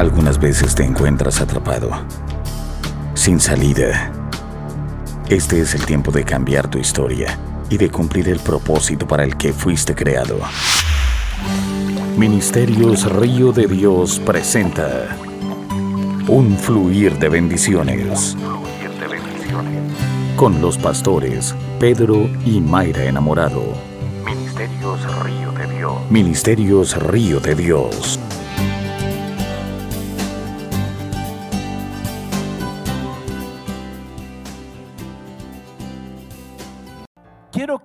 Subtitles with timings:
[0.00, 1.90] Algunas veces te encuentras atrapado,
[3.12, 4.10] sin salida.
[5.28, 7.38] Este es el tiempo de cambiar tu historia
[7.68, 10.38] y de cumplir el propósito para el que fuiste creado.
[12.16, 15.18] Ministerios Río de Dios presenta
[16.28, 18.38] un fluir de bendiciones
[20.34, 23.74] con los pastores Pedro y Mayra Enamorado.
[24.24, 26.10] Ministerios Río de Dios.
[26.10, 28.18] Ministerios Río de Dios.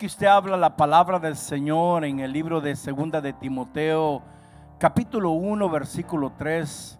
[0.05, 4.21] Usted habla la palabra del Señor en el libro de Segunda de Timoteo,
[4.77, 6.99] capítulo 1, versículo 3,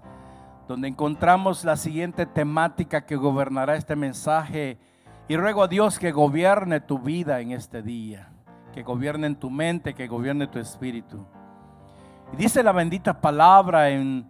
[0.67, 4.79] donde encontramos la siguiente temática que gobernará este mensaje.
[5.27, 8.31] Y ruego a Dios que gobierne tu vida en este día,
[8.73, 11.23] que gobierne en tu mente, que gobierne tu espíritu.
[12.35, 14.27] Dice la bendita palabra en,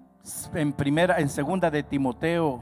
[0.53, 2.61] en primera, en segunda de Timoteo,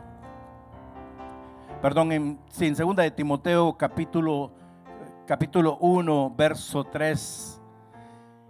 [1.81, 4.51] perdón, en, en segunda de Timoteo capítulo
[5.25, 7.61] capítulo 1, verso 3.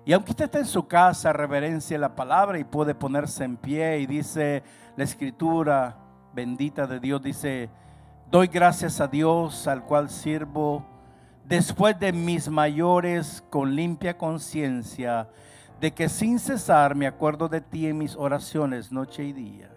[0.06, 4.00] Y aunque usted esté en su casa, reverencia la palabra y puede ponerse en pie
[4.00, 4.64] y dice
[4.96, 5.98] la escritura
[6.34, 7.70] bendita de Dios, dice,
[8.30, 10.84] doy gracias a Dios al cual sirvo
[11.46, 15.30] después de mis mayores con limpia conciencia,
[15.80, 19.70] de que sin cesar me acuerdo de ti en mis oraciones noche y día,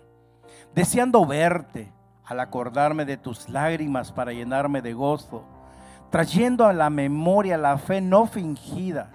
[0.74, 1.92] deseando verte
[2.24, 5.55] al acordarme de tus lágrimas para llenarme de gozo
[6.10, 9.10] trayendo a la memoria la fe no fingida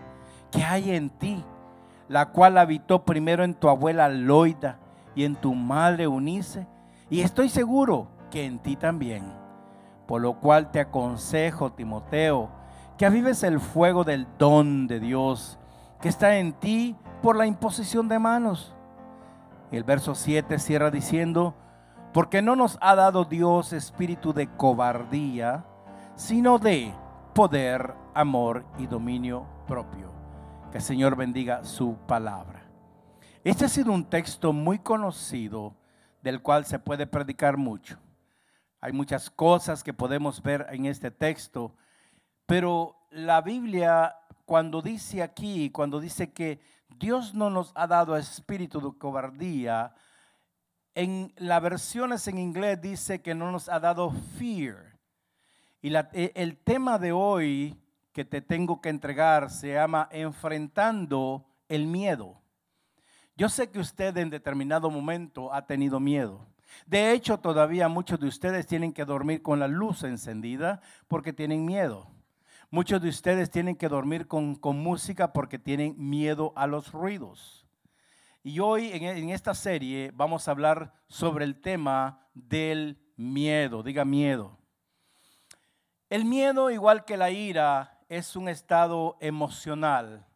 [0.52, 1.44] que hay en ti,
[2.08, 4.80] la cual habitó primero en tu abuela Loida
[5.16, 6.68] y en tu madre Unice,
[7.10, 9.34] y estoy seguro que en ti también.
[10.08, 12.50] Por lo cual te aconsejo, Timoteo,
[12.98, 15.58] que avives el fuego del don de Dios
[16.02, 18.74] que está en ti por la imposición de manos.
[19.72, 21.56] El verso 7 cierra diciendo,
[22.12, 25.64] porque no nos ha dado Dios espíritu de cobardía,
[26.22, 26.94] sino de
[27.34, 30.14] poder, amor y dominio propio.
[30.72, 32.62] Que el Señor bendiga su palabra.
[33.44, 35.76] Este ha sido un texto muy conocido
[36.22, 37.98] del cual se puede predicar mucho.
[38.82, 41.76] Hay muchas cosas que podemos ver en este texto,
[42.46, 44.16] pero la Biblia
[44.46, 46.62] cuando dice aquí, cuando dice que
[47.00, 49.96] Dios no nos ha dado espíritu de cobardía,
[50.94, 54.91] en las versiones en inglés dice que no nos ha dado fear.
[55.82, 57.76] Y e, el tema de hoy
[58.14, 62.42] que te tengo que entregar se llama Enfrentando el miedo.
[63.36, 66.48] Yo sé que usted en determinado momento ha tenido miedo.
[66.86, 71.66] De hecho, todavía muchos de ustedes tienen que dormir con la luz encendida porque tienen
[71.66, 72.12] miedo.
[72.70, 77.66] Muchos de ustedes tienen que dormir con, música porque tienen miedo a los ruidos.
[78.44, 83.84] Y hoy en, en esta serie vamos a hablar sobre el tema del miedo.
[83.84, 84.61] Diga miedo.
[86.12, 90.28] El miedo, igual que la ira, es un estado emocional,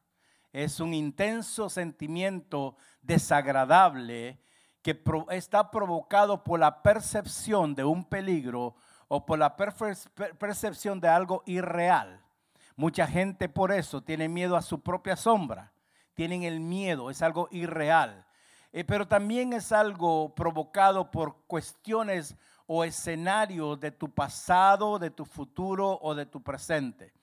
[0.54, 4.40] es un intenso sentimiento desagradable
[4.82, 4.98] que
[5.32, 8.78] está provocado por la percepción de un peligro
[9.10, 12.22] o por la percepción de algo irreal.
[12.78, 15.74] Mucha gente por eso tiene miedo a su propia sombra,
[16.14, 18.26] tienen el miedo, es algo irreal.
[18.72, 22.38] Eh, pero también es algo provocado por cuestiones
[22.68, 27.14] o escenario de tu pasado, de tu futuro o de tu presente.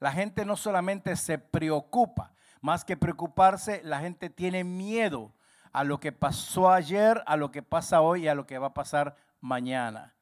[0.00, 5.32] La gente no solamente se preocupa, más que preocuparse, la gente tiene miedo
[5.72, 8.68] a lo que pasó ayer, a lo que pasa hoy y a lo que va
[8.68, 10.14] a pasar mañana.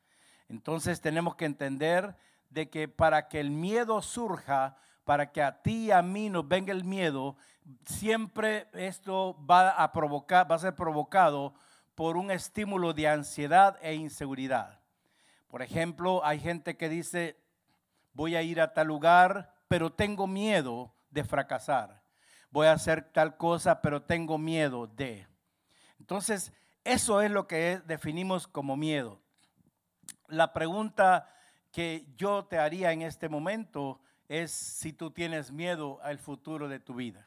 [0.49, 2.15] Entonces tenemos que entender
[2.51, 6.47] de que para que el miedo surja, para que a ti y a mí nos
[6.47, 7.37] venga el miedo,
[7.85, 11.55] siempre esto va a provocar, va a ser provocado
[11.97, 14.79] por un estímulo de ansiedad e inseguridad.
[15.49, 17.37] Por ejemplo, hay gente que dice,
[18.13, 22.03] voy a ir a tal lugar, pero tengo miedo de fracasar.
[22.51, 25.27] Voy a hacer tal cosa, pero tengo miedo de.
[25.99, 26.53] Entonces,
[26.85, 29.19] eso es lo que definimos como miedo.
[30.29, 31.29] La pregunta
[31.73, 36.79] que yo te haría en este momento es si tú tienes miedo al futuro de
[36.79, 37.26] tu vida.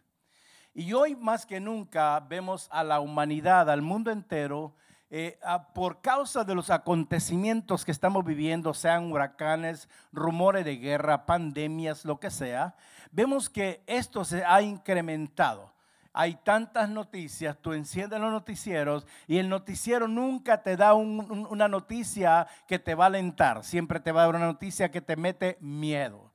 [0.80, 4.74] Y hoy más que nunca vemos a la humanidad, al mundo entero,
[5.10, 5.38] eh,
[5.76, 12.18] por causa de los acontecimientos que estamos viviendo, sean huracanes, rumores de guerra, pandemias, lo
[12.22, 12.78] que sea,
[13.12, 15.70] vemos que esto se ha incrementado.
[16.14, 22.48] Hay tantas noticias, tú enciendes los noticieros y el noticiero nunca te da una noticia
[22.70, 25.58] que te va a alentar, siempre te va a dar una noticia que te mete
[25.60, 26.29] miedo.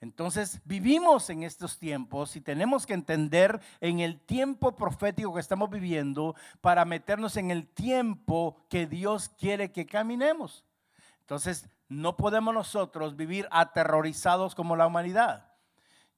[0.00, 5.70] Entonces vivimos en estos tiempos y tenemos que entender en el tiempo profético que estamos
[5.70, 10.64] viviendo para meternos en el tiempo que Dios quiere que caminemos.
[11.20, 15.48] Entonces no podemos nosotros vivir aterrorizados como la humanidad.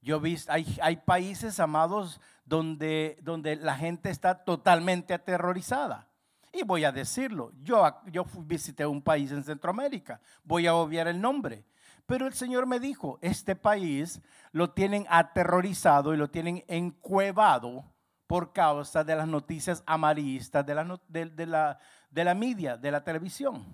[0.03, 6.07] Yo vi, hay, hay países, amados, donde, donde la gente está totalmente aterrorizada.
[6.53, 11.21] Y voy a decirlo, yo, yo visité un país en Centroamérica, voy a obviar el
[11.21, 11.65] nombre.
[12.11, 14.21] Pero el Señor me dijo, este país
[14.51, 17.85] lo tienen aterrorizado y lo tienen encuevado
[18.27, 21.79] por causa de las noticias amarillistas de la, de, la,
[22.11, 23.65] de la media, de la televisión.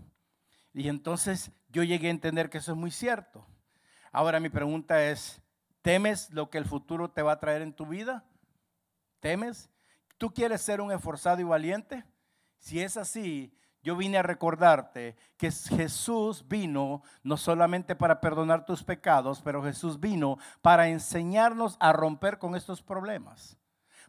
[0.74, 3.46] Y entonces yo llegué a entender que eso es muy cierto.
[4.12, 5.40] Ahora mi pregunta es,
[5.80, 8.22] ¿temes lo que el futuro te va a traer en tu vida?
[9.20, 9.70] ¿Temes?
[10.18, 12.04] ¿Tú quieres ser un esforzado y valiente?
[12.58, 13.56] Si es así,
[13.86, 20.00] yo vine a recordarte que Jesús vino no solamente para perdonar tus pecados, pero Jesús
[20.00, 23.56] vino para enseñarnos a romper con estos problemas.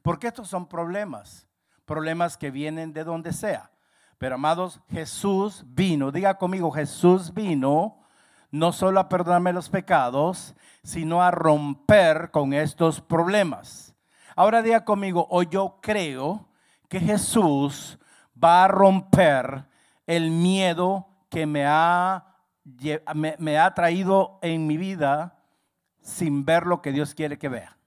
[0.01, 1.47] Porque estos son problemas,
[1.85, 3.69] problemas que vienen de donde sea.
[4.17, 7.99] Pero amados, Jesús vino, diga conmigo, Jesús vino
[8.49, 13.93] no solo a perdonarme los pecados, sino a romper con estos problemas.
[14.35, 16.47] Ahora diga conmigo, o yo creo
[16.89, 17.99] que Jesús
[18.43, 19.66] va a romper
[20.07, 22.37] el miedo que me ha,
[23.13, 25.43] me, ha traído en mi vida
[26.01, 27.77] sin ver lo que Dios quiere que vea.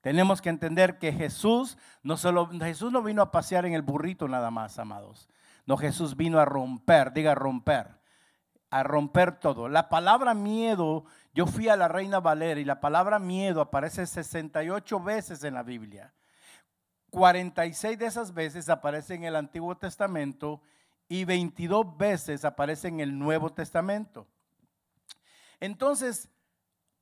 [0.00, 4.26] Tenemos que entender que Jesús no solo Jesús no vino a pasear en el burrito
[4.26, 5.28] nada más, amados.
[5.66, 8.00] No, Jesús vino a romper, diga romper,
[8.70, 9.68] a romper todo.
[9.68, 15.00] La palabra miedo, yo fui a la Reina Valera y la palabra miedo aparece 68
[15.00, 16.14] veces en la Biblia.
[17.10, 20.62] 46 de esas veces aparece en el Antiguo Testamento
[21.10, 24.28] y 22 veces aparece en el Nuevo Testamento.
[25.58, 26.30] Entonces,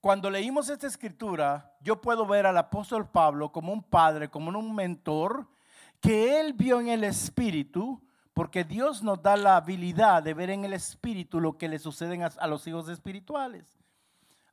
[0.00, 4.74] cuando leímos esta escritura, yo puedo ver al apóstol Pablo como un padre, como un
[4.74, 5.46] mentor,
[6.00, 8.02] que él vio en el Espíritu,
[8.32, 12.18] porque Dios nos da la habilidad de ver en el Espíritu lo que le sucede
[12.24, 13.78] a, los hijos espirituales.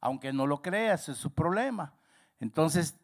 [0.01, 1.93] Aunque no lo creas, es su problema.
[2.41, 2.99] Entonces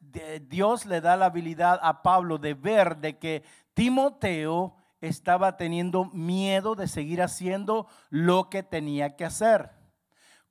[0.49, 3.43] Dios le da la habilidad a Pablo de ver de que
[3.73, 9.71] Timoteo estaba teniendo miedo de seguir haciendo lo que tenía que hacer.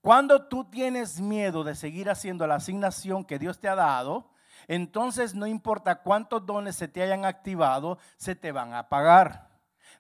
[0.01, 4.31] Cuando tú tienes miedo de seguir haciendo la asignación que Dios te ha dado,
[4.67, 9.51] entonces no importa cuántos dones se te hayan activado, se te van a pagar.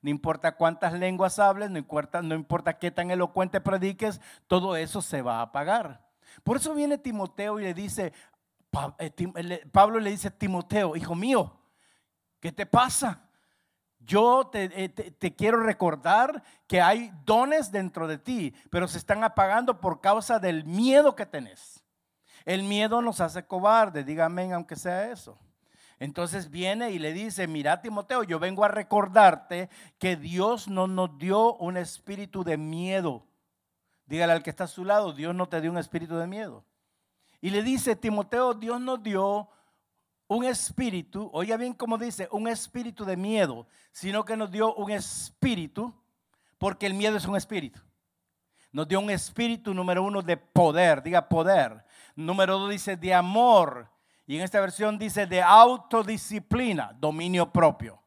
[0.03, 5.03] No importa cuántas lenguas hables, no importa, no importa qué tan elocuente prediques, todo eso
[5.03, 6.09] se va a pagar.
[6.43, 8.13] Por eso viene Timoteo y le dice,
[8.99, 11.61] eh, Pablo le dice Timoteo, hijo mío,
[12.41, 13.30] ¿qué te pasa?
[14.01, 19.79] Yo eh, te, quiero recordar que hay dones dentro de ti, pero se están apagando
[19.79, 21.85] por causa del miedo que tenés.
[22.47, 25.39] El miedo nos hace cobarde, dígame aunque sea eso.
[25.99, 29.69] Entonces viene y le dice, mira Timoteo, yo vengo a recordarte
[29.99, 33.27] que Dios no nos dio un espíritu de miedo.
[34.07, 36.65] Dígale al que está a su lado, Dios no te dio un espíritu de miedo.
[37.43, 39.51] Y le dice, Timoteo, Dios nos dio
[40.31, 44.93] un espíritu, oiga bien cómo dice, un espíritu de miedo, sino que nos dio un
[44.93, 45.93] espíritu,
[46.57, 47.81] porque el miedo es un espíritu.
[48.71, 51.85] Nos dio un espíritu número uno de poder, diga poder.
[52.15, 53.91] Número dos dice de amor.
[54.25, 58.01] Y en esta versión dice de autodisciplina, dominio propio.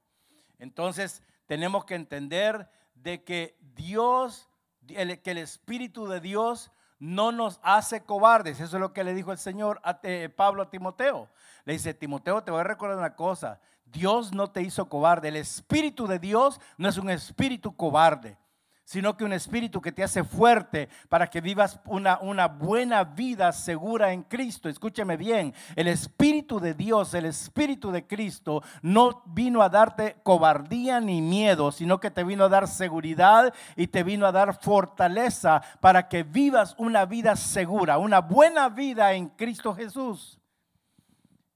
[0.59, 4.49] Entonces tenemos que entender de que Dios,
[4.87, 8.59] que el Espíritu de Dios no nos hace cobardes.
[8.59, 9.99] Eso es lo que le dijo el Señor a
[10.35, 11.29] Pablo a Timoteo.
[11.65, 13.59] Le dice, Timoteo, te voy a recordar una cosa.
[13.85, 15.29] Dios no te hizo cobarde.
[15.29, 18.37] El Espíritu de Dios no es un espíritu cobarde
[18.83, 23.51] sino que un espíritu que te hace fuerte para que vivas una, una buena vida
[23.51, 24.67] segura en Cristo.
[24.67, 30.99] Escúcheme bien, el espíritu de Dios, el espíritu de Cristo no vino a darte cobardía
[30.99, 35.61] ni miedo, sino que te vino a dar seguridad y te vino a dar fortaleza
[35.79, 40.39] para que vivas una vida segura, una buena vida en Cristo Jesús.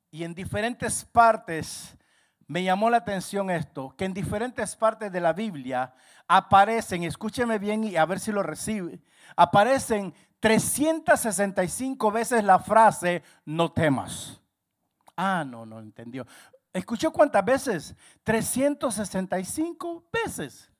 [0.09, 1.97] Y en diferentes partes
[2.47, 5.93] me llamó la atención esto, que en diferentes partes de la Biblia
[6.27, 8.99] aparecen, escúcheme bien y a ver si lo recibe,
[9.35, 14.39] aparecen 365 veces la frase, no temas.
[15.15, 16.27] Ah, no, no entendió.
[16.73, 17.95] ¿Escuchó cuántas veces?
[18.23, 20.71] 365 veces.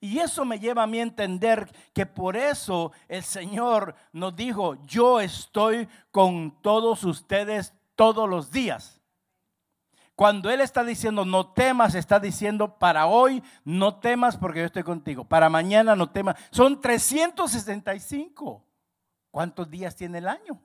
[0.00, 4.82] Y eso me lleva a mí a entender que por eso el Señor nos dijo,
[4.86, 8.99] yo estoy con todos ustedes todos los días.
[10.14, 14.82] Cuando Él está diciendo no temas, está diciendo para hoy no temas porque yo estoy
[14.82, 15.24] contigo.
[15.24, 16.36] Para mañana no temas.
[16.50, 18.64] Son 365.
[19.30, 20.60] ¿Cuántos días tiene el año?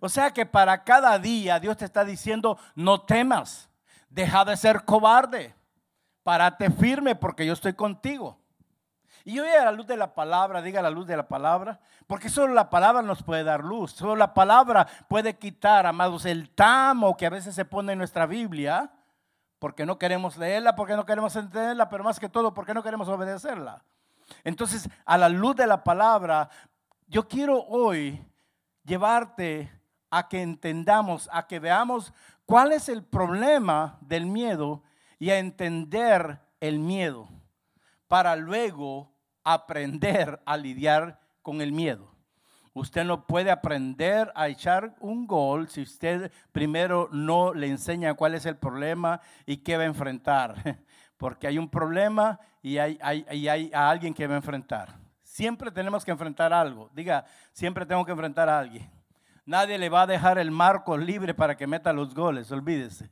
[0.00, 3.70] O sea que para cada día Dios te está diciendo, no temas,
[4.10, 5.54] deja de ser cobarde,
[6.22, 8.38] párate firme porque yo estoy contigo.
[9.28, 12.30] Y hoy a la luz de la palabra, diga la luz de la palabra, porque
[12.30, 17.14] solo la palabra nos puede dar luz, solo la palabra puede quitar, amados, el tamo
[17.14, 18.90] que a veces se pone en nuestra Biblia,
[19.58, 23.06] porque no queremos leerla, porque no queremos entenderla, pero más que todo, porque no queremos
[23.06, 23.84] obedecerla.
[24.44, 26.48] Entonces, a la luz de la palabra,
[27.06, 28.26] yo quiero hoy
[28.82, 29.70] llevarte
[30.08, 32.14] a que entendamos, a que veamos
[32.46, 34.82] cuál es el problema del miedo
[35.18, 37.28] y a entender el miedo
[38.06, 39.17] para luego
[39.52, 42.14] aprender a lidiar con el miedo.
[42.74, 48.34] Usted no puede aprender a echar un gol si usted primero no le enseña cuál
[48.34, 50.78] es el problema y qué va a enfrentar.
[51.16, 54.94] Porque hay un problema y hay, hay, a alguien que va a enfrentar.
[55.22, 56.90] Siempre tenemos que enfrentar algo.
[56.94, 58.88] Diga, siempre tengo que enfrentar a alguien.
[59.44, 63.10] Nadie le va a dejar el marco libre para que meta los goles, olvídese.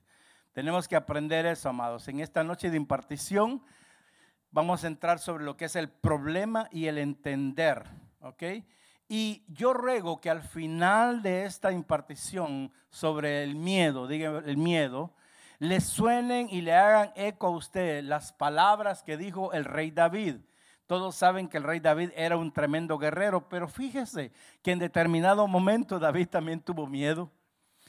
[0.52, 2.07] Tenemos que aprender eso, amados.
[2.09, 3.62] En esta noche de impartición
[4.56, 7.84] vamos a entrar sobre lo que es el problema y el entender,
[8.22, 8.42] ¿ok?
[9.06, 15.12] Y yo ruego que al final de esta impartición sobre el miedo, diga el miedo,
[15.58, 20.36] le suenen y le hagan eco a usted las palabras que dijo el rey David.
[20.86, 24.32] Todos saben que el rey David era un tremendo guerrero, pero fíjese
[24.62, 27.30] que en determinado momento David también tuvo miedo.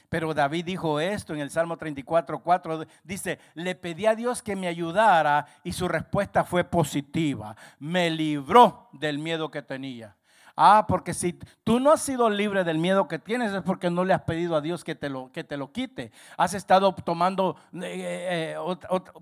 [0.08, 4.56] Pero David dijo esto en el Salmo 34, 4, dice, le pedí a Dios que
[4.56, 7.56] me ayudara y su respuesta fue positiva.
[7.78, 10.16] Me libró del miedo que tenía.
[10.60, 14.04] Ah, porque si tú no has sido libre del miedo que tienes es porque no
[14.04, 16.10] le has pedido a Dios que te lo, que te lo quite.
[16.36, 18.56] Has estado tomando eh, eh,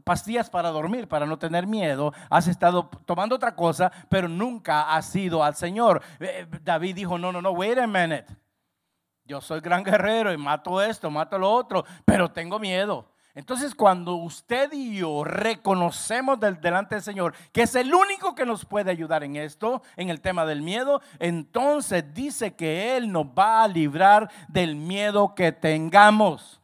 [0.03, 2.15] pastillas para dormir, para no tener miedo.
[2.31, 6.01] Has estado tomando otra cosa, pero nunca has sido al Señor.
[6.21, 8.25] Eh, David dijo, no, no, no, wait a minute.
[9.27, 13.07] Yo soy gran guerrero y mato esto, mato lo otro, pero tengo miedo.
[13.35, 18.65] Entonces cuando usted y yo reconocemos delante del Señor que es el único que nos
[18.65, 23.65] puede ayudar en esto, en el tema del miedo, entonces dice que Él nos va
[23.65, 26.63] a librar del miedo que tengamos.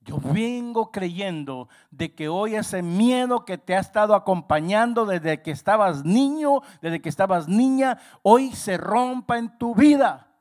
[0.00, 5.50] Yo vengo creyendo de que hoy ese miedo que te ha estado acompañando desde que
[5.50, 10.31] estabas niño, desde que estabas niña, hoy se rompa en tu vida.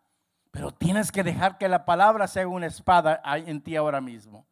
[0.52, 4.46] Pero tienes que dejar que la palabra sea una espada en ti ahora mismo.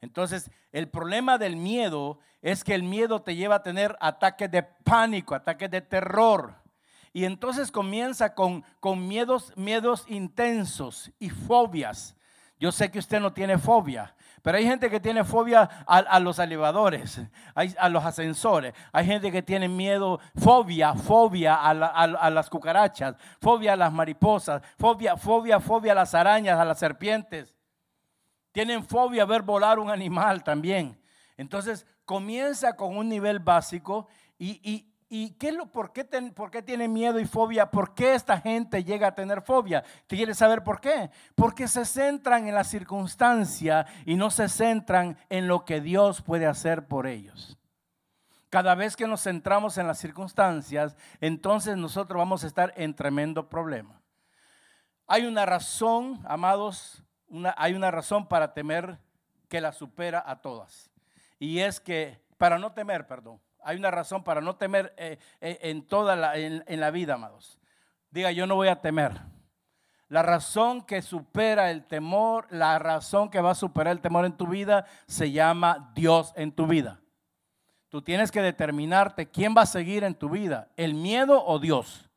[0.00, 4.62] Entonces, el problema del miedo es que el miedo te lleva a tener ataques de
[4.62, 6.54] pánico, ataques de terror.
[7.12, 12.15] Y entonces comienza con, con miedos, miedos intensos y fobias.
[12.58, 16.38] Yo sé que usted no tiene fobia, pero hay gente que tiene fobia a, los
[16.38, 17.20] elevadores,
[17.54, 18.72] a, los ascensores.
[18.92, 24.62] Hay gente que tiene miedo, fobia, fobia a, a, las cucarachas, fobia a las mariposas,
[24.78, 27.54] fobia, fobia, fobia a las arañas, a las serpientes.
[28.52, 30.98] Tienen fobia a ver volar un animal también.
[31.36, 34.06] Entonces comienza con un nivel básico
[34.38, 37.70] y, ¿Y qué lo, por, qué por qué tiene miedo y fobia?
[37.70, 39.84] ¿Por qué esta gente llega a tener fobia?
[40.06, 41.10] ¿Te quieres saber por qué?
[41.34, 46.46] Porque se centran en la circunstancia y no se centran en lo que Dios puede
[46.46, 47.56] hacer por ellos.
[48.50, 53.48] Cada vez que nos centramos en las circunstancias, entonces nosotros vamos a estar en tremendo
[53.48, 54.00] problema.
[55.06, 57.04] Hay una razón, amados,
[57.56, 58.98] hay una razón para temer
[59.48, 60.90] que la supera a todas.
[61.38, 65.58] Y es que, para no temer, perdón, hay una razón para no temer eh, eh,
[65.62, 67.58] en toda la, en, la vida, amados.
[68.12, 69.20] Diga, yo no voy a temer.
[70.08, 74.36] La razón que supera el temor, la razón que va a superar el temor en
[74.36, 77.00] tu vida, se llama Dios en tu vida.
[77.88, 82.08] Tú tienes que determinarte quién va a seguir en tu vida, el miedo o Dios.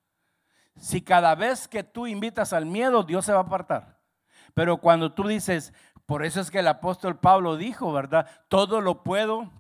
[0.75, 3.97] Si cada vez que tú invitas al miedo, Dios se va a apartar.
[4.53, 5.73] Pero cuando tú dices,
[6.05, 8.29] por eso es que el apóstol Pablo dijo, ¿verdad?
[8.49, 9.51] Todo lo puedo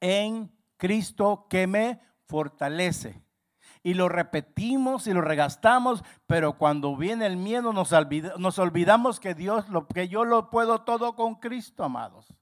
[0.00, 3.22] en Cristo que me fortalece.
[3.82, 7.92] Y lo repetimos y lo regastamos, pero cuando viene el miedo nos,
[8.38, 12.34] nos olvidamos que Dios, lo, que yo lo puedo todo con Cristo, amados.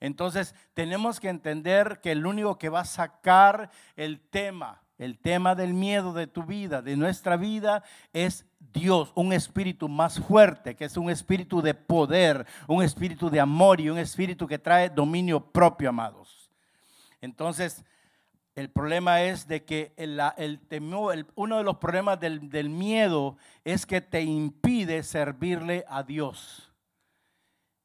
[0.00, 5.54] Entonces tenemos que entender que el único que va a sacar el tema, el tema
[5.54, 10.86] del miedo de tu vida, de nuestra vida, es Dios, un espíritu más fuerte, que
[10.86, 15.40] es un espíritu de poder, un espíritu de amor y un espíritu que trae dominio
[15.40, 16.41] propio, amados.
[17.22, 17.82] Entonces,
[18.54, 23.86] el problema es de que el, temor, uno de los problemas del, del miedo es
[23.86, 26.70] que te impide servirle a Dios.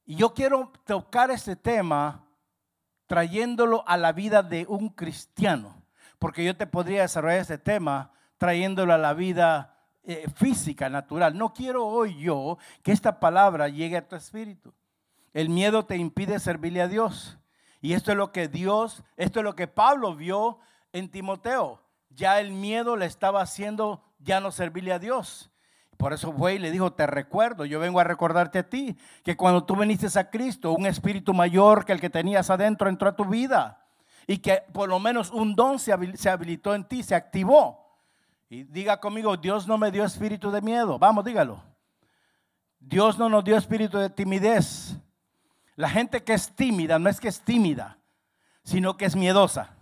[0.05, 2.25] Y yo quiero tocar este tema
[3.05, 5.81] trayéndolo a la vida de un cristiano,
[6.19, 11.37] porque yo te podría desarrollar este tema trayéndolo a la vida eh, física, natural.
[11.37, 14.73] No quiero hoy yo que esta palabra llegue a tu espíritu.
[15.33, 17.37] El miedo te impide servirle a Dios.
[17.81, 20.59] Y esto es lo que Dios, esto es lo que Pablo vio
[20.93, 21.81] en Timoteo.
[22.09, 25.51] Ya el miedo le estaba haciendo ya no servirle a Dios.
[25.97, 29.35] Por eso fue y le dijo, te recuerdo, yo vengo a recordarte a ti, que
[29.35, 33.15] cuando tú viniste a Cristo, un espíritu mayor que el que tenías adentro entró a
[33.15, 33.83] tu vida.
[34.27, 37.87] Y que por lo menos un don se habilitó en ti, se activó.
[38.49, 40.99] Y diga conmigo, Dios no me dio espíritu de miedo.
[40.99, 41.63] Vamos, dígalo.
[42.79, 44.95] Dios no nos dio espíritu de timidez.
[45.77, 47.99] La gente que es tímida no es que es tímida,
[48.63, 49.77] sino que es miedosa.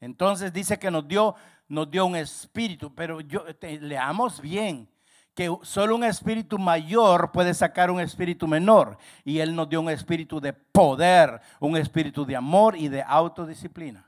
[0.00, 1.36] Entonces dice que nos dio,
[1.68, 3.44] nos dio un espíritu, pero yo,
[3.80, 4.90] leamos bien
[5.34, 8.98] que solo un espíritu mayor puede sacar un espíritu menor.
[9.24, 14.04] Y Él nos dio un espíritu de poder, un espíritu de amor y de autodisciplina.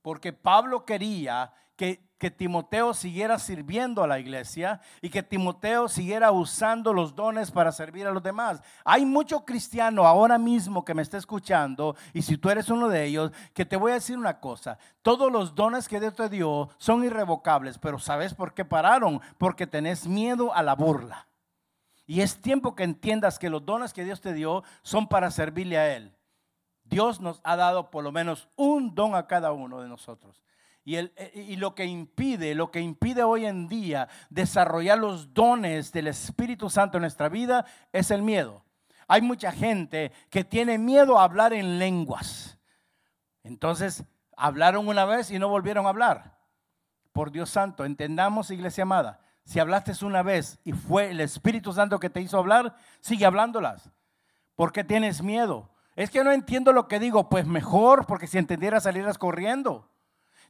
[0.00, 1.52] Porque Pablo quería
[2.20, 7.72] que Timoteo siguiera sirviendo a la iglesia y que Timoteo siguiera usando los dones para
[7.72, 8.60] servir a los demás.
[8.84, 13.06] Hay mucho cristiano ahora mismo que me está escuchando y si tú eres uno de
[13.06, 16.68] ellos, que te voy a decir una cosa, todos los dones que Dios te dio
[16.76, 19.22] son irrevocables, pero ¿sabes por qué pararon?
[19.38, 21.26] Porque tenés miedo a la burla.
[22.06, 25.78] Y es tiempo que entiendas que los dones que Dios te dio son para servirle
[25.78, 26.14] a Él.
[26.84, 30.42] Dios nos ha dado por lo menos un don a cada uno de nosotros.
[30.96, 36.08] Eh, y, lo que impide, lo que impide hoy en día desarrollar los dones del
[36.08, 38.64] Espíritu Santo en nuestra vida es el miedo.
[39.06, 42.58] Hay mucha gente que tiene miedo a hablar en lenguas.
[43.42, 44.04] Entonces,
[44.36, 46.38] hablaron una vez y no volvieron a hablar.
[47.12, 51.98] Por Dios Santo, entendamos, iglesia amada, si hablaste una vez y fue el Espíritu Santo
[51.98, 53.90] que te hizo hablar, sigue hablándolas.
[54.54, 55.70] ¿Por qué tienes miedo?
[55.96, 57.28] Es que no entiendo lo que digo.
[57.28, 59.89] Pues mejor, porque si entendieras salieras corriendo.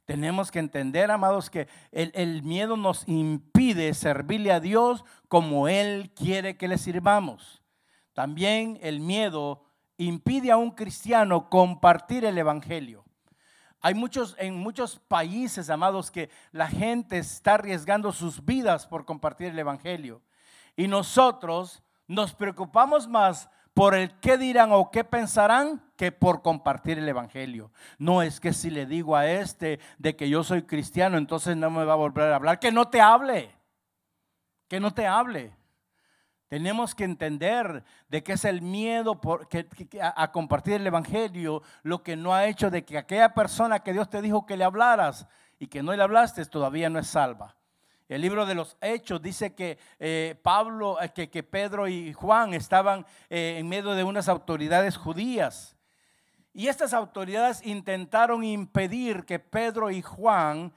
[0.05, 6.57] Tenemos que entender, amados, que el, miedo nos impide servirle a Dios como Él quiere
[6.57, 7.61] que le sirvamos.
[8.13, 9.63] También el miedo
[9.97, 13.05] impide a un cristiano compartir el Evangelio.
[13.79, 19.47] Hay muchos, en muchos países, amados, que la gente está arriesgando sus vidas por compartir
[19.47, 20.21] el Evangelio.
[20.75, 26.97] Y nosotros nos preocupamos más por el qué dirán o qué pensarán que por compartir
[26.97, 27.71] el Evangelio.
[27.97, 31.69] No es que si le digo a este de que yo soy cristiano, entonces no
[31.69, 32.59] me va a volver a hablar.
[32.59, 33.51] Que no te hable.
[34.67, 35.55] Que no te hable.
[36.47, 39.47] Tenemos que entender de que es el miedo por,
[40.01, 43.93] a, a, compartir el Evangelio lo que no ha hecho de que aquella persona que
[43.93, 45.27] Dios te dijo que le hablaras
[45.59, 47.55] y que no le hablaste todavía no es salva.
[48.11, 53.05] El libro de los Hechos dice que eh, Pablo, eh, que, Pedro y Juan estaban
[53.29, 55.77] eh, en medio de unas autoridades judías.
[56.53, 60.73] Y estas autoridades intentaron impedir que Pedro y Juan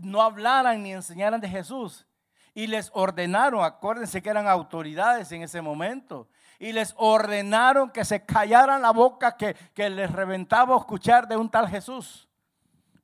[0.00, 2.04] no hablaran ni enseñaran de Jesús.
[2.52, 6.26] Y les ordenaron, acuérdense que eran autoridades en ese momento,
[6.58, 11.48] y les ordenaron que se callaran la boca que, que les reventaba escuchar de un
[11.48, 12.26] tal Jesús.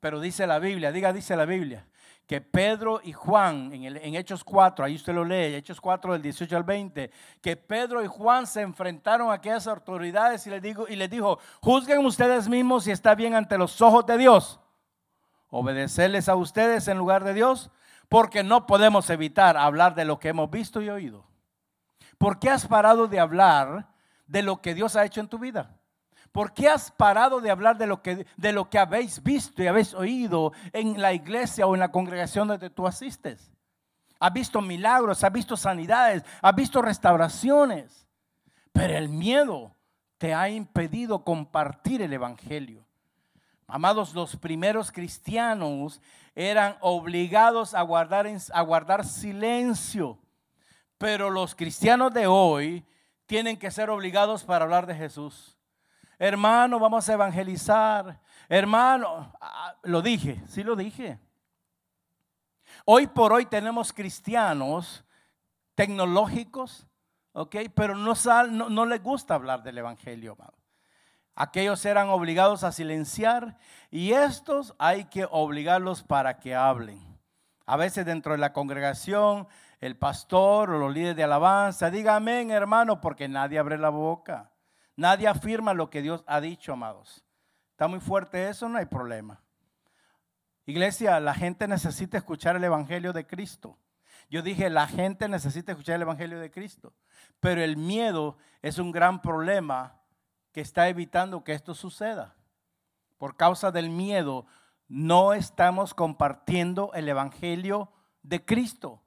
[0.00, 1.86] Pero dice la Biblia, diga, dice la Biblia,
[2.26, 6.14] que Pedro y Juan, en, el, en, Hechos 4, ahí usted lo lee, Hechos 4
[6.14, 7.10] del 18 al 20,
[7.40, 11.38] que Pedro y Juan se enfrentaron a aquellas autoridades y les, digo, y les dijo,
[11.60, 14.58] juzguen ustedes mismos si está bien ante los ojos de Dios.
[15.50, 17.70] Obedecerles a ustedes en lugar de Dios,
[18.08, 21.24] porque no podemos evitar hablar de lo que hemos visto y oído.
[22.18, 23.88] ¿Por qué has parado de hablar
[24.26, 25.76] de lo que Dios ha hecho en tu vida?
[26.36, 29.68] ¿Por qué has parado de hablar de lo, que, de lo que habéis visto y
[29.68, 33.50] habéis oído en la iglesia o en la congregación donde tú asistes?
[34.20, 38.06] Has visto milagros, has visto sanidades, has visto restauraciones,
[38.70, 39.74] pero el miedo
[40.18, 42.84] te ha impedido compartir el Evangelio.
[43.66, 46.02] Amados, los primeros cristianos
[46.34, 50.18] eran obligados a guardar, a guardar silencio,
[50.98, 52.84] pero los cristianos de hoy
[53.24, 55.55] tienen que ser obligados para hablar de Jesús.
[56.18, 58.20] Hermano, vamos a evangelizar.
[58.48, 61.18] Hermano, ah, lo dije, sí lo dije.
[62.84, 65.04] Hoy por hoy tenemos cristianos
[65.74, 66.86] tecnológicos,
[67.32, 67.56] ¿ok?
[67.74, 68.14] Pero no,
[68.50, 70.36] no, no les gusta hablar del Evangelio,
[71.38, 73.58] Aquellos eran obligados a silenciar
[73.90, 76.98] y estos hay que obligarlos para que hablen.
[77.66, 79.46] A veces dentro de la congregación,
[79.80, 84.50] el pastor o los líderes de alabanza, diga amén hermano, porque nadie abre la boca.
[84.96, 87.24] Nadie afirma lo que Dios ha dicho, amados.
[87.72, 89.42] Está muy fuerte eso, no hay problema.
[90.64, 93.78] Iglesia, la gente necesita escuchar el Evangelio de Cristo.
[94.28, 96.94] Yo dije, la gente necesita escuchar el Evangelio de Cristo.
[97.38, 100.00] Pero el miedo es un gran problema
[100.52, 102.34] que está evitando que esto suceda.
[103.18, 104.46] Por causa del miedo,
[104.88, 109.02] no estamos compartiendo el Evangelio de Cristo.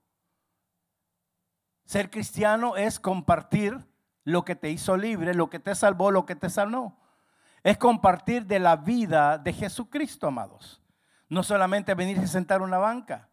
[1.86, 3.89] Ser cristiano es compartir
[4.24, 6.98] lo que te hizo libre, lo que te salvó, lo que te sanó.
[7.64, 10.82] Es compartir de la vida de Jesucristo, amados.
[11.28, 13.30] No solamente venir a sentar en una banca.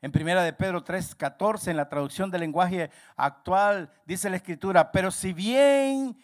[0.00, 5.10] En primera de Pedro 3:14, en la traducción del lenguaje actual, dice la escritura, pero
[5.10, 6.16] si bien,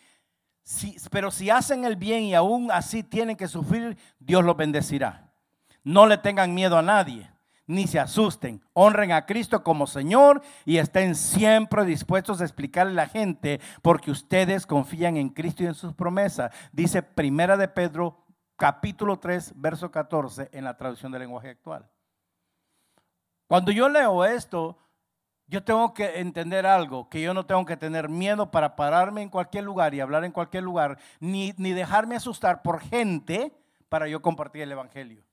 [0.62, 5.32] si, pero si hacen el bien y aún así tienen que sufrir, Dios los bendecirá.
[5.84, 7.30] No le tengan miedo a nadie
[7.68, 8.60] ni se asusten.
[8.72, 14.10] Honren a Cristo como Señor y estén siempre dispuestos a explicarle a la gente porque
[14.10, 16.52] ustedes confían en Cristo y en sus promesas.
[16.72, 18.24] Dice Primera de Pedro
[18.56, 21.88] capítulo 3, verso 14 en la traducción del lenguaje actual.
[23.46, 24.78] Cuando yo leo esto,
[25.46, 29.30] yo tengo que entender algo, que yo no tengo que tener miedo para pararme en
[29.30, 33.54] cualquier lugar y hablar en cualquier lugar, ni, ni dejarme asustar por gente
[33.88, 35.27] para yo compartir el Evangelio.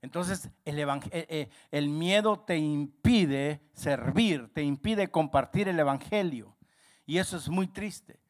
[0.00, 6.56] Entonces el, eh, eh, el, miedo te impide servir, te impide compartir el Evangelio.
[7.04, 8.20] Y eso es muy triste.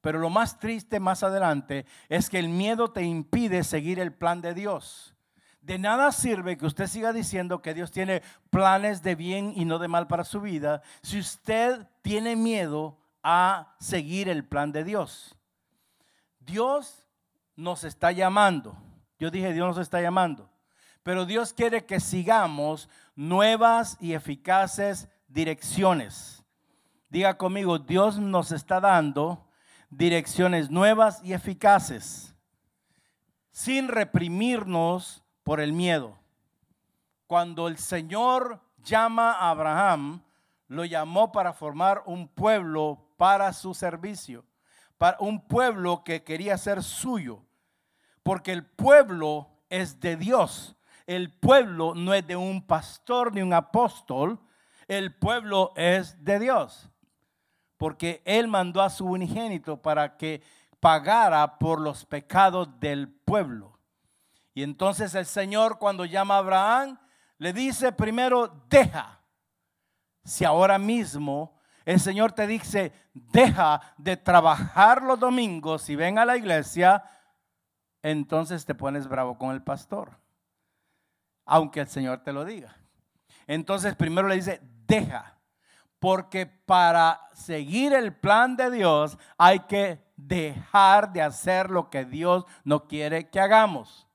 [0.00, 4.40] Pero lo más triste más adelante es que el miedo te impide seguir el plan
[4.40, 5.14] de Dios.
[5.60, 9.78] De nada sirve que usted siga diciendo que Dios tiene planes de bien y no
[9.78, 15.36] de mal para su vida si usted tiene miedo a seguir el plan de Dios.
[16.40, 17.06] Dios
[17.56, 18.78] nos está llamando.
[19.18, 20.48] Yo dije, Dios nos está llamando.
[21.02, 26.44] Pero Dios quiere que sigamos nuevas y eficaces direcciones.
[27.08, 29.46] Diga conmigo, Dios nos está dando
[29.90, 32.34] direcciones nuevas y eficaces,
[33.50, 36.18] sin reprimirnos por el miedo.
[37.26, 40.22] Cuando el Señor llama a Abraham,
[40.66, 44.44] lo llamó para formar un pueblo para su servicio,
[44.98, 47.42] para un pueblo que quería ser suyo,
[48.22, 50.76] porque el pueblo es de Dios
[51.08, 54.38] el pueblo no es de un pastor ni un apóstol,
[54.86, 56.90] el pueblo es de Dios.
[57.78, 60.42] Porque Él mandó a su unigénito para que
[60.80, 63.78] pagara por los pecados del pueblo.
[64.52, 66.98] Y entonces el Señor cuando llama a Abraham,
[67.38, 69.22] le dice primero, deja.
[70.24, 76.26] Si ahora mismo el Señor te dice, deja de trabajar los domingos y ven a
[76.26, 77.02] la iglesia,
[78.02, 80.18] entonces te pones bravo con el pastor
[81.48, 82.76] aunque el Señor te lo diga.
[83.46, 85.38] Entonces primero le dice, deja,
[85.98, 92.44] porque para seguir el plan de Dios hay que dejar de hacer lo que Dios
[92.64, 94.06] no quiere que hagamos.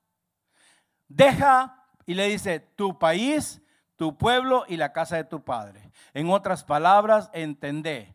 [1.08, 3.60] Deja y le dice, tu país,
[3.96, 5.90] tu pueblo y la casa de tu padre.
[6.14, 8.14] En otras palabras, entendé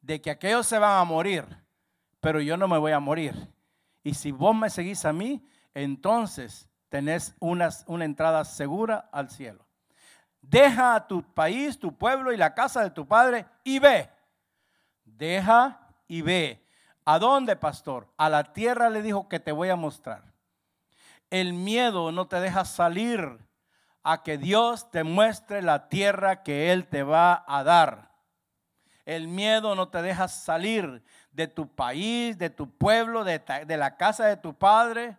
[0.00, 1.44] de que aquellos se van a morir,
[2.20, 3.52] pero yo no me voy a morir.
[4.04, 9.64] Y si vos me seguís a mí, entonces tenés una, una entrada segura al cielo.
[10.42, 14.10] Deja a tu país, tu pueblo y la casa de tu padre y ve.
[15.04, 16.66] Deja y ve.
[17.04, 18.08] ¿A dónde, pastor?
[18.16, 20.24] A la tierra le dijo que te voy a mostrar.
[21.30, 23.38] El miedo no te deja salir
[24.02, 28.10] a que Dios te muestre la tierra que Él te va a dar.
[29.04, 33.96] El miedo no te deja salir de tu país, de tu pueblo, de, de la
[33.96, 35.16] casa de tu padre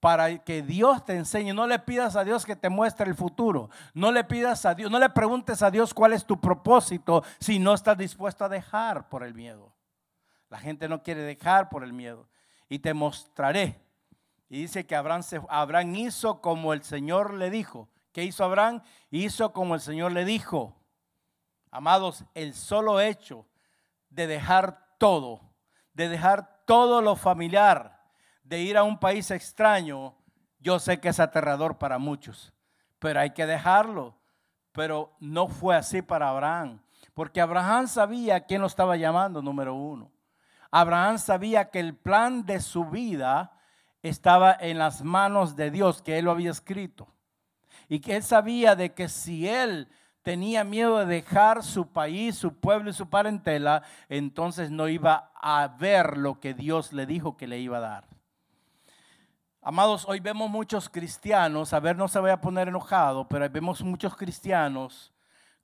[0.00, 1.52] para que Dios te enseñe.
[1.52, 3.70] No le pidas a Dios que te muestre el futuro.
[3.94, 7.58] No le pidas a Dios, no le preguntes a Dios cuál es tu propósito si
[7.58, 9.74] no estás dispuesto a dejar por el miedo.
[10.48, 12.28] La gente no quiere dejar por el miedo.
[12.68, 13.80] Y te mostraré.
[14.48, 17.88] Y dice que Abraham, Abraham hizo como el Señor le dijo.
[18.12, 18.82] ¿Qué hizo Abraham?
[19.10, 20.76] Hizo como el Señor le dijo.
[21.70, 23.46] Amados, el solo hecho
[24.08, 25.40] de dejar todo,
[25.92, 27.99] de dejar todo lo familiar,
[28.50, 30.12] de ir a un país extraño,
[30.58, 32.52] yo sé que es aterrador para muchos,
[32.98, 34.16] pero hay que dejarlo.
[34.72, 36.82] Pero no fue así para Abraham,
[37.14, 40.10] porque Abraham sabía quién lo estaba llamando, número uno.
[40.72, 43.52] Abraham sabía que el plan de su vida
[44.02, 47.06] estaba en las manos de Dios, que él lo había escrito.
[47.88, 49.88] Y que él sabía de que si él
[50.22, 55.68] tenía miedo de dejar su país, su pueblo y su parentela, entonces no iba a
[55.68, 58.19] ver lo que Dios le dijo que le iba a dar.
[59.62, 63.82] Amados, hoy vemos muchos cristianos, a ver, no se voy a poner enojado, pero vemos
[63.82, 65.12] muchos cristianos,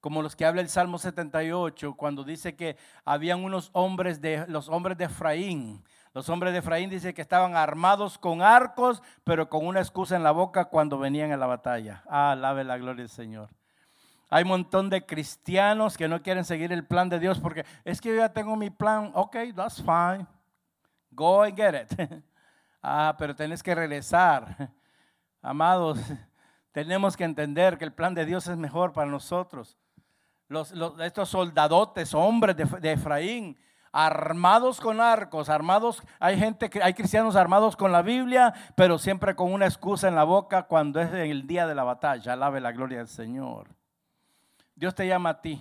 [0.02, 4.68] como los que habla el Salmo 78, cuando dice que habían unos hombres de los
[4.68, 5.82] hombres de Efraín.
[6.12, 10.24] Los hombres de Efraín dice que estaban armados con arcos, pero con una excusa en
[10.24, 12.02] la boca cuando venían a la batalla.
[12.06, 13.48] Ah, alabe la gloria del Señor.
[14.28, 18.02] Hay un montón de cristianos que no quieren seguir el plan de Dios porque es
[18.02, 19.10] que yo ya tengo mi plan.
[19.14, 20.26] Ok, that's fine.
[21.12, 22.22] Go and get it.
[22.88, 24.70] Ah, pero tenés que regresar.
[25.42, 25.98] Amados,
[26.70, 29.76] tenemos que entender que el plan de Dios es mejor para nosotros.
[30.46, 33.58] los, estos soldadotes, hombres de, de Efraín,
[33.90, 39.52] armados con arcos, armados, hay gente, hay cristianos armados con la Biblia, pero siempre con
[39.52, 42.34] una excusa en la boca cuando es el día de la batalla.
[42.34, 43.68] Alabe la gloria del Señor.
[44.76, 45.60] Dios te llama a ti.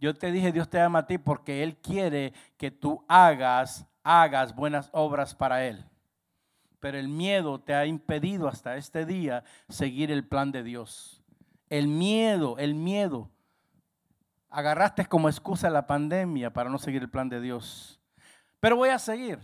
[0.00, 4.54] Yo te dije, Dios te llama a ti porque Él quiere que tú hagas, hagas
[4.54, 5.84] buenas obras para Él.
[6.78, 11.22] Pero el miedo te ha impedido hasta este día seguir el plan de Dios.
[11.70, 13.30] El miedo, el miedo
[14.50, 18.00] agarraste como excusa la pandemia para no seguir el plan de Dios.
[18.60, 19.40] Pero voy a seguir.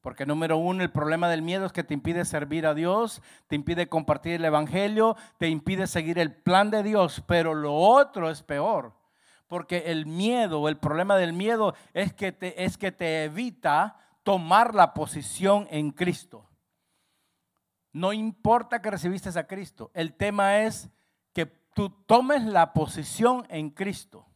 [0.00, 3.56] Porque número uno, el problema del miedo es que te impide servir a Dios, te
[3.56, 7.22] impide compartir el Evangelio, te impide seguir el plan de Dios.
[7.26, 8.95] Pero lo otro es peor.
[9.46, 14.74] Porque el miedo, el problema del miedo es que te, es que te evita tomar
[14.74, 16.48] la posición en Cristo.
[17.92, 19.90] No importa que recibiste a Cristo.
[19.94, 20.90] El tema es
[21.32, 24.26] que tú tomes la posición en Cristo.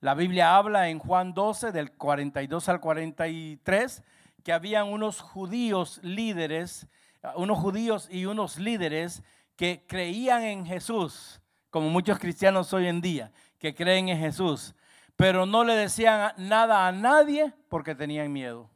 [0.00, 4.02] La Biblia habla en Juan 12, del 42 al 43,
[4.42, 6.88] que habían unos judíos líderes,
[7.36, 9.22] unos judíos y unos líderes
[9.56, 13.32] que creían en Jesús, como muchos cristianos hoy en día,
[13.64, 14.74] que creen en Jesús,
[15.16, 18.68] pero no le decían nada a nadie porque tenían miedo.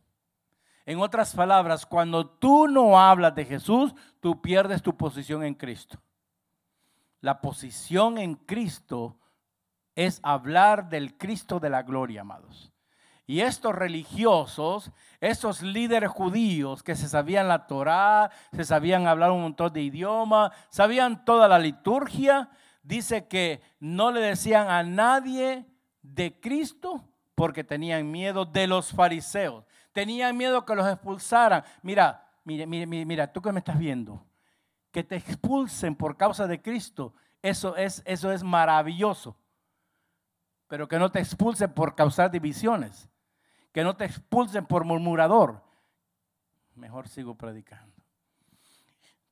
[0.87, 6.01] En otras palabras, cuando tú no hablas de Jesús, tú pierdes tu posición en Cristo.
[7.20, 9.18] La posición en Cristo
[9.94, 12.72] es hablar del Cristo de la gloria, amados.
[13.27, 19.42] Y estos religiosos, estos líderes judíos que se sabían la Torá, se sabían hablar un
[19.42, 22.48] montón de idiomas, sabían toda la liturgia,
[22.88, 25.66] dice que no le decían a nadie
[26.03, 29.64] de Cristo porque tenían miedo de los fariseos.
[29.92, 31.62] Tenían miedo que los expulsaran.
[31.83, 34.27] Mira, mira, mira, mira, tú que me estás viendo,
[34.90, 39.38] que te expulsen por causa de Cristo, eso es, eso es maravilloso
[40.68, 43.09] pero que no te expulsen por causar divisiones,
[43.72, 45.64] que no te expulsen por murmurador.
[46.74, 47.97] Mejor sigo predicando.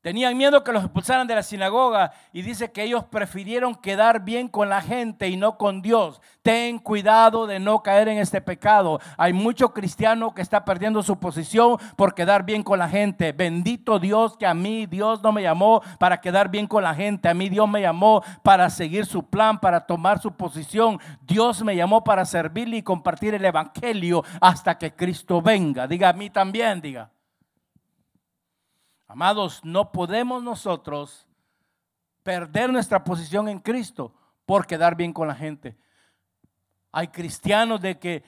[0.06, 4.46] Tenían miedo que los expulsaran de la sinagoga y dice que ellos prefirieron quedar bien
[4.46, 6.22] con la gente y no con Dios.
[6.42, 9.00] Ten cuidado de no caer en este pecado.
[9.16, 13.32] Hay mucho cristiano que está perdiendo su posición por quedar bien con la gente.
[13.32, 17.28] Bendito Dios que a mí Dios no me llamó para quedar bien con la gente.
[17.28, 21.00] A mí Dios me llamó para seguir su plan, para tomar su posición.
[21.22, 25.88] Dios me llamó para servirle y compartir el Evangelio hasta que Cristo venga.
[25.88, 27.10] Diga a mí también, diga.
[29.16, 31.26] Amados, no podemos nosotros
[32.22, 34.12] perder nuestra posición en Cristo
[34.44, 35.74] por quedar bien con la gente.
[36.92, 38.22] Hay cristianos de que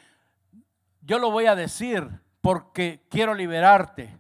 [1.03, 2.09] yo lo voy a decir
[2.41, 4.19] porque quiero liberarte.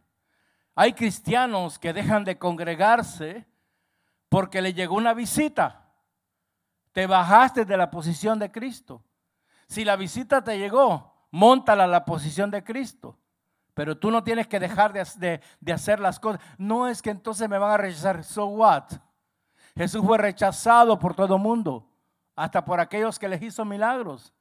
[0.75, 3.47] Hay cristianos que dejan de congregarse
[4.29, 5.89] porque le llegó una visita.
[6.93, 9.03] Te bajaste de la posición de Cristo.
[9.69, 13.19] Si la visita te llegó, montala a la posición de Cristo.
[13.79, 15.41] Pero tú no tienes que dejar de,
[15.73, 16.41] hacer las cosas.
[16.59, 18.25] No es que entonces me van a rechazar.
[18.25, 18.87] So what?
[19.77, 21.89] Jesús fue rechazado por todo el mundo,
[22.35, 24.35] hasta por aquellos que les hizo milagros.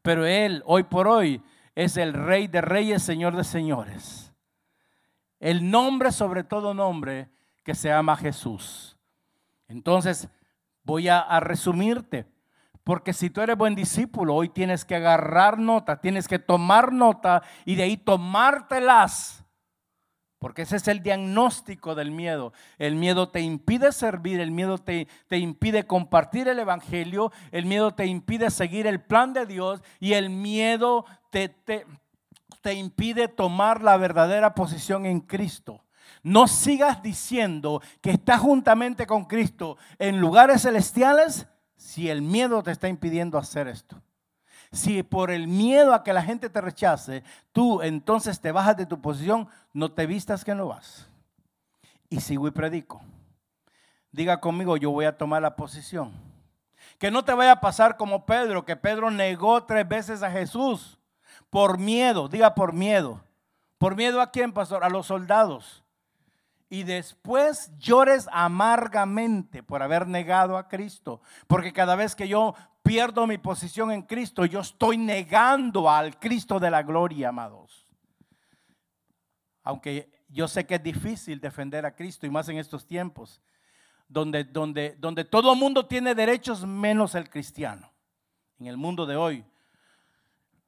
[0.00, 1.42] Pero Él, hoy por hoy,
[1.74, 4.32] es el Rey de Reyes, Señor de Señores.
[5.40, 7.28] El nombre sobre todo nombre
[7.64, 8.96] que se llama Jesús.
[9.66, 10.28] Entonces,
[10.84, 12.26] voy a resumirte.
[12.84, 17.42] Porque si tú eres buen discípulo, hoy tienes que agarrar nota, tienes que tomar nota
[17.64, 19.42] y de ahí tomártelas.
[20.38, 22.52] Porque ese es el diagnóstico del miedo.
[22.76, 27.94] El miedo te impide servir, el miedo te, te, impide compartir el Evangelio, el miedo
[27.94, 31.86] te impide seguir el plan de Dios y el miedo te, te,
[32.60, 35.82] te impide tomar la verdadera posición en Cristo.
[36.22, 41.46] No sigas diciendo que estás juntamente con Cristo en lugares celestiales
[41.84, 44.00] si el miedo te está impidiendo hacer esto.
[44.72, 48.86] Si por el miedo a que la gente te rechace, tú entonces te bajas de
[48.86, 51.06] tu posición, no te vistas que no vas.
[52.08, 53.02] Y sigo y predico.
[54.12, 56.14] Diga conmigo, yo voy a tomar la posición.
[56.98, 60.98] Que no te vaya a pasar como Pedro, que Pedro negó tres veces a Jesús
[61.50, 62.28] por miedo.
[62.28, 63.22] Diga por miedo.
[63.76, 64.84] ¿Por miedo a quién, pastor?
[64.84, 65.83] A los soldados
[66.68, 71.20] y después llores amargamente por haber negado a Cristo.
[71.46, 76.58] Porque cada vez que yo pierdo mi posición en Cristo, yo estoy negando al Cristo
[76.58, 77.86] de la gloria, amados.
[79.62, 83.40] Aunque yo sé que es difícil defender a Cristo y más en estos tiempos,
[84.08, 87.92] donde, donde, donde todo el mundo tiene derechos menos el cristiano.
[88.58, 89.44] En el mundo de hoy,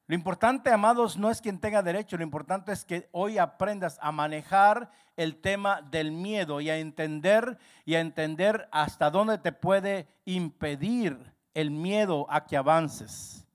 [0.06, 4.12] lo importante, amados, no es quien tenga derecho, lo importante es que hoy aprendas a
[4.12, 10.08] manejar el tema del miedo y a entender y a entender hasta dónde te puede
[10.24, 13.46] impedir el miedo a que avances.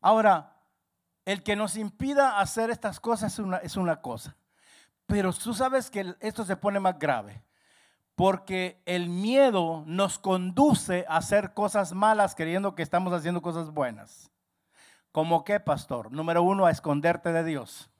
[0.00, 0.56] Ahora,
[1.24, 4.36] el que nos impida hacer estas cosas es una, es una cosa.
[5.06, 7.42] Pero tú sabes que esto se pone más grave.
[8.14, 14.30] Porque el miedo nos conduce a hacer cosas malas creyendo que estamos haciendo cosas buenas.
[15.12, 16.12] ¿Cómo qué, pastor?
[16.12, 17.90] Número uno, a esconderte de Dios.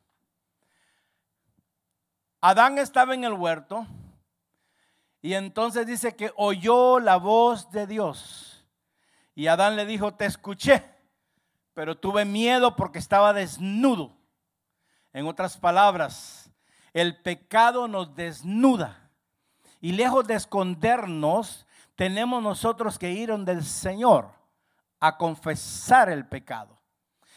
[2.40, 3.86] Adán estaba en el huerto
[5.20, 8.64] y entonces dice que oyó la voz de Dios.
[9.34, 10.84] Y Adán le dijo, te escuché,
[11.74, 14.16] pero tuve miedo porque estaba desnudo.
[15.12, 16.50] En otras palabras,
[16.92, 19.10] el pecado nos desnuda.
[19.80, 24.30] Y lejos de escondernos, tenemos nosotros que ir donde el Señor
[25.00, 26.80] a confesar el pecado.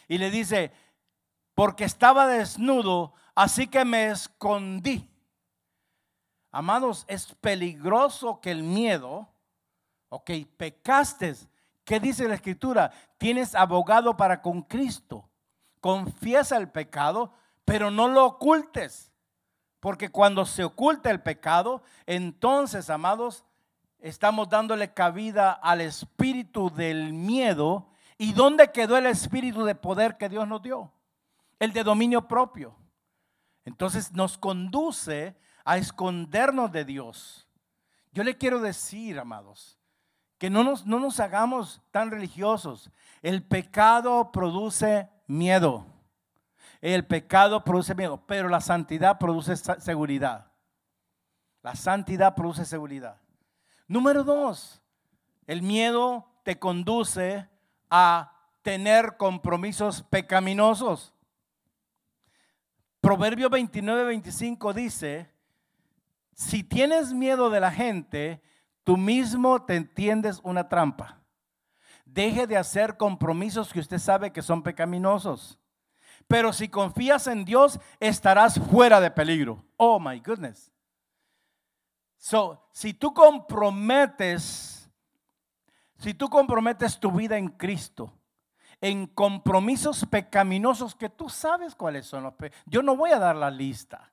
[0.08, 0.72] Y le dice,
[1.54, 5.10] porque estaba desnudo, así que me escondí.
[6.52, 9.28] Amados, es peligroso que el miedo,
[10.10, 11.36] ok, pecaste.
[11.86, 12.92] ¿Qué dice la escritura?
[13.18, 15.30] Tienes abogado para con Cristo.
[15.80, 17.34] Confiesa el pecado,
[17.66, 19.12] pero no lo ocultes.
[19.80, 23.46] Porque cuando se oculta el pecado, entonces, amados,
[24.00, 27.88] estamos dándole cabida al espíritu del miedo.
[28.18, 30.92] ¿Y dónde quedó el espíritu de poder que Dios nos dio?
[31.62, 32.76] El de dominio propio.
[33.66, 37.48] Entonces nos conduce a escondernos de Dios.
[38.12, 39.78] Yo le quiero decir, amados,
[40.40, 42.90] que no nos, no nos hagamos tan religiosos.
[43.22, 45.86] El pecado produce miedo.
[46.82, 50.52] El pecado produce miedo, pero la santidad produce seguridad.
[51.62, 53.22] La santidad produce seguridad.
[53.88, 54.82] Número dos,
[55.46, 57.48] el miedo te conduce
[57.92, 61.14] a tener compromisos pecaminosos.
[63.02, 65.28] Proverbio 29, 25 dice,
[66.34, 68.42] si tienes miedo de la gente,
[68.84, 71.20] tú mismo te entiendes una trampa.
[72.06, 75.58] Deje de hacer compromisos que usted sabe que son pecaminosos.
[76.28, 79.66] Pero si confías en Dios, estarás fuera de peligro.
[79.78, 80.72] Oh my goodness.
[82.18, 84.90] So, si tú comprometes,
[85.98, 88.14] si tú comprometes tu vida en Cristo,
[88.82, 92.34] en compromisos pecaminosos que tú sabes cuáles son los
[92.66, 94.12] Yo no voy a dar la lista.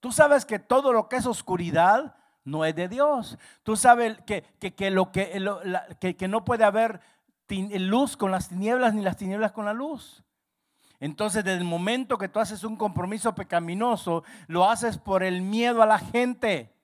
[0.00, 3.38] Tú sabes que todo lo que es oscuridad no es de Dios.
[3.62, 4.42] Tú sabes que,
[4.90, 7.00] lo que, que, no puede haber
[7.48, 10.24] luz con las tinieblas ni las tinieblas con la luz.
[10.98, 15.82] Entonces, desde el momento que tú haces un compromiso pecaminoso, lo haces por el miedo
[15.82, 16.74] a la gente.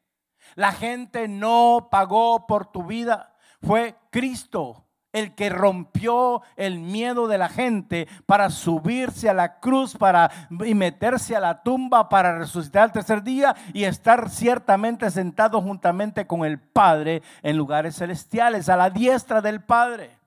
[0.55, 4.88] La gente no pagó por tu vida, fue Cristo
[5.19, 10.31] el que rompió el miedo de la gente para subirse a la cruz para
[10.65, 16.27] y meterse a la tumba para resucitar al tercer día y estar ciertamente sentado juntamente
[16.27, 20.19] con el Padre en lugares celestiales, a la diestra del Padre.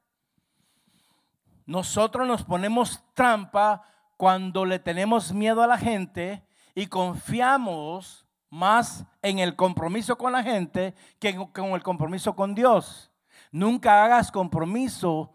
[1.66, 3.84] Nosotros nos ponemos trampa
[4.18, 6.44] cuando le tenemos miedo a la gente
[6.76, 13.11] y confiamos más en el compromiso con la gente que con el compromiso con Dios.
[13.52, 15.34] Nunca hagas compromiso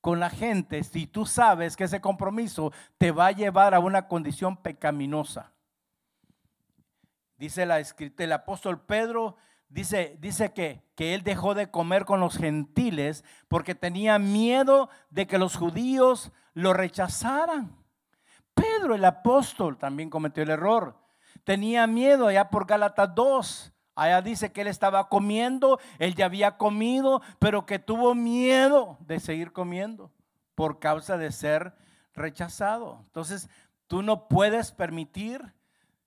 [0.00, 4.08] con la gente si tú sabes que ese compromiso te va a llevar a una
[4.08, 5.52] condición pecaminosa.
[7.36, 9.36] Dice la, el apóstol Pedro,
[9.68, 15.26] dice, dice que, que él dejó de comer con los gentiles porque tenía miedo de
[15.26, 17.76] que los judíos lo rechazaran.
[18.54, 20.98] Pedro, el apóstol, también cometió el error.
[21.44, 26.56] Tenía miedo allá por Gálatas 2 Allá dice que él estaba comiendo, él ya había
[26.56, 30.10] comido, pero que tuvo miedo de seguir comiendo
[30.54, 31.74] por causa de ser
[32.14, 33.02] rechazado.
[33.04, 33.50] Entonces,
[33.88, 35.42] tú no puedes permitir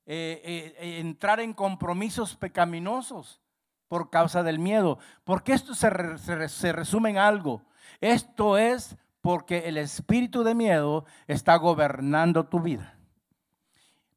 [0.07, 3.39] eh, eh, eh, entrar en compromisos pecaminosos
[3.87, 7.61] por causa del miedo, porque esto se, se resume en algo.
[8.01, 12.97] Esto es porque el espíritu de miedo está gobernando tu vida.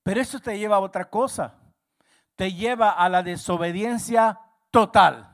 [0.02, 1.56] Pero esto te lleva a otra cosa
[2.36, 4.38] te lleva a la desobediencia
[4.70, 5.32] total.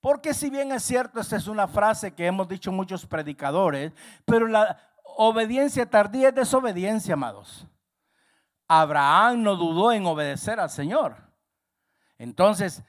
[0.00, 3.92] Porque si bien es cierto, esta es una frase que hemos dicho muchos predicadores,
[4.24, 4.78] pero la
[5.16, 7.66] obediencia tardía es desobediencia, amados.
[8.68, 11.16] Abraham no dudó en obedecer al Señor.
[12.18, 12.82] Entonces,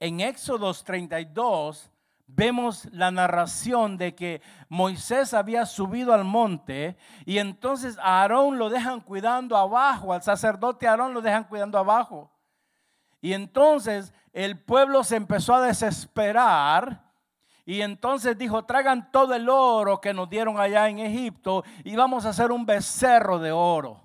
[0.00, 1.90] en Éxodos 32
[2.26, 8.68] vemos la narración de que Moisés había subido al monte y entonces a Aarón lo
[8.68, 12.30] dejan cuidando abajo, al sacerdote Aarón lo dejan cuidando abajo.
[13.20, 17.08] Y entonces el pueblo se empezó a desesperar.
[17.64, 22.24] Y entonces dijo, traigan todo el oro que nos dieron allá en Egipto y vamos
[22.24, 24.00] a hacer un becerro de oro.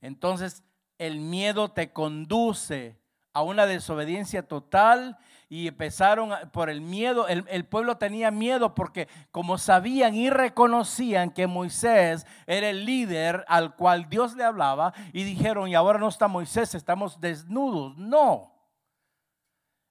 [0.00, 0.64] Entonces
[0.98, 2.98] el miedo te conduce
[3.32, 5.16] a una desobediencia total
[5.50, 11.32] y empezaron por el miedo, el, el, pueblo tenía miedo porque como sabían y reconocían
[11.32, 16.08] que Moisés era el líder al cual Dios le hablaba y dijeron, y ahora no
[16.08, 17.98] está Moisés, estamos desnudos.
[17.98, 18.54] No,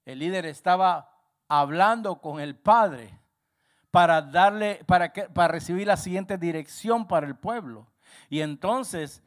[0.06, 1.12] el líder estaba
[1.50, 3.20] hablando con el Padre
[3.92, 7.86] para darle, para, que, para recibir la siguiente dirección para el pueblo.
[8.30, 9.22] Y entonces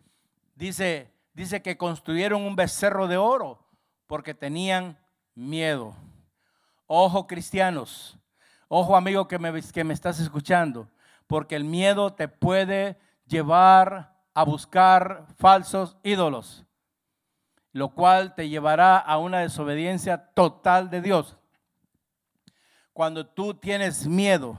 [0.55, 3.69] dice, dice que construyeron un becerro de oro
[4.07, 4.99] porque tenían
[5.35, 5.95] miedo.
[6.95, 8.19] Ojo cristianos,
[8.69, 10.91] ojo amigo que me, que me estás escuchando,
[11.27, 16.67] porque el miedo te puede llevar a buscar falsos ídolos,
[17.73, 21.39] lo cual te llevará a una desobediencia total de Dios.
[22.93, 24.59] Cuando tú tienes miedo,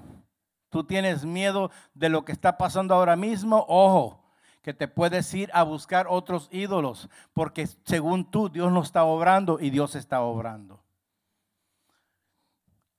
[0.70, 4.26] tú tienes miedo de lo que está pasando ahora mismo, ojo,
[4.64, 9.60] que te puedes ir a buscar otros ídolos, porque según tú Dios no está obrando
[9.60, 10.83] y Dios está obrando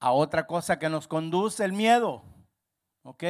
[0.05, 2.23] a otra cosa que nos conduce el miedo.
[3.05, 3.25] ¿Ok?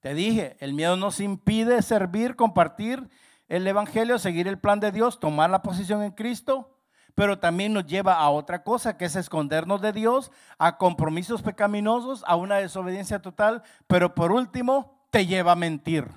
[0.00, 3.08] Te dije, el miedo nos impide servir, compartir
[3.48, 6.78] el Evangelio, seguir el plan de Dios, tomar la posición en Cristo,
[7.14, 12.24] pero también nos lleva a otra cosa, que es escondernos de Dios, a compromisos pecaminosos,
[12.26, 16.08] a una desobediencia total, pero por último, te lleva a mentir.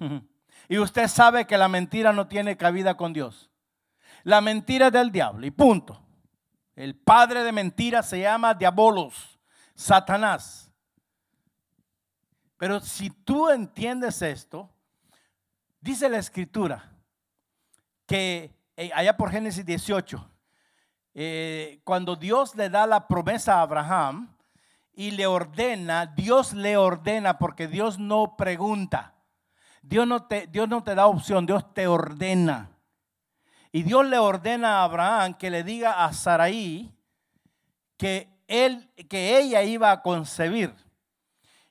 [0.66, 3.50] Y usted sabe que la mentira no tiene cabida con Dios.
[4.22, 6.03] La mentira es del diablo y punto.
[6.76, 9.38] El padre de mentiras se llama Diabolos,
[9.74, 10.70] Satanás.
[12.56, 14.70] Pero si tú entiendes esto,
[15.80, 16.92] dice la escritura
[18.06, 20.30] que eh, allá por Génesis 18,
[21.14, 24.36] eh, cuando Dios le da la promesa a Abraham
[24.92, 29.14] y le ordena, Dios le ordena porque Dios no pregunta.
[29.80, 32.73] Dios no te, Dios no te da opción, Dios te ordena.
[33.74, 36.94] Y Dios le ordena a Abraham que le diga a Saraí
[37.96, 40.72] que, él, que ella iba a concebir.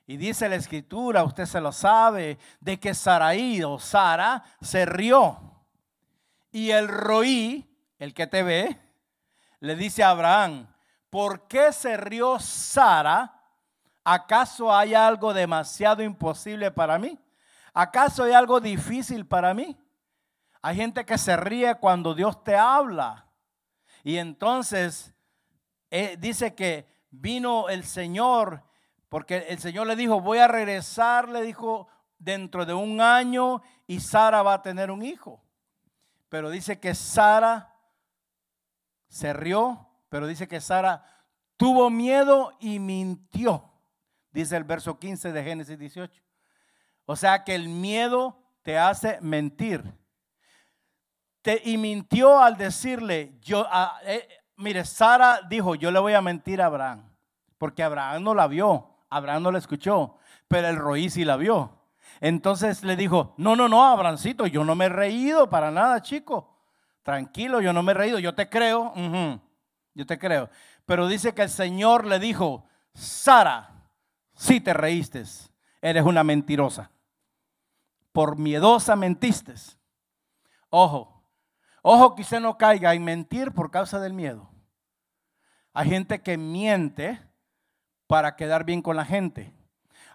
[0.06, 5.64] Y dice la escritura, usted se lo sabe, de que Saraí o Sara se rió.
[6.52, 8.78] Y el roí, el que te ve,
[9.60, 10.66] le dice a Abraham,
[11.08, 13.32] ¿por qué se rió Sara?
[14.04, 17.18] ¿Acaso hay algo demasiado imposible para mí?
[17.72, 19.74] ¿Acaso hay algo difícil para mí?
[20.66, 23.26] Hay gente que se ríe cuando Dios te habla.
[24.02, 25.12] Y entonces
[25.90, 28.64] eh, dice que vino el Señor,
[29.10, 31.88] porque el Señor le dijo, voy a regresar, le dijo,
[32.18, 35.44] dentro de un año y Sara va a tener un hijo.
[36.30, 37.74] Pero dice que Sara
[39.06, 41.04] se rió, pero dice que Sara
[41.58, 43.70] tuvo miedo y mintió,
[44.32, 46.22] dice el verso 15 de Génesis 18.
[47.04, 50.02] O sea que el miedo te hace mentir
[51.64, 53.66] y mintió al decirle, yo,
[54.04, 54.26] eh,
[54.56, 57.10] mire, Sara dijo, yo le voy a mentir a Abraham,
[57.58, 60.16] porque Abraham no la vio, Abraham no la escuchó,
[60.48, 61.78] pero el roí sí la vio.
[62.20, 66.56] Entonces le dijo, no, no, no, Abrancito, yo no me he reído para nada, chico.
[67.02, 68.94] Tranquilo, yo no me he reído, yo te creo,
[69.94, 70.48] yo te creo.
[70.86, 72.64] Pero dice que el Señor le dijo,
[72.94, 73.90] Sara,
[74.34, 75.24] si te reíste,
[75.82, 76.90] eres una mentirosa.
[78.12, 79.54] Por miedosa mentiste.
[80.70, 81.13] Ojo,
[81.86, 84.48] Ojo que usted no caiga en mentir por causa del miedo.
[85.74, 87.20] Hay gente que miente
[88.06, 89.52] para quedar bien con la gente.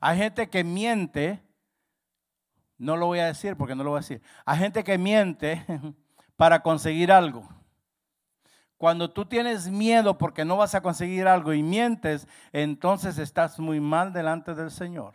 [0.01, 1.43] Hay gente que miente,
[2.79, 4.23] no lo voy a decir porque no lo voy a decir.
[4.45, 5.63] Hay gente que miente
[6.35, 7.47] para conseguir algo.
[8.79, 13.79] Cuando tú tienes miedo porque no vas a conseguir algo y mientes, entonces estás muy
[13.79, 15.13] mal delante del Señor.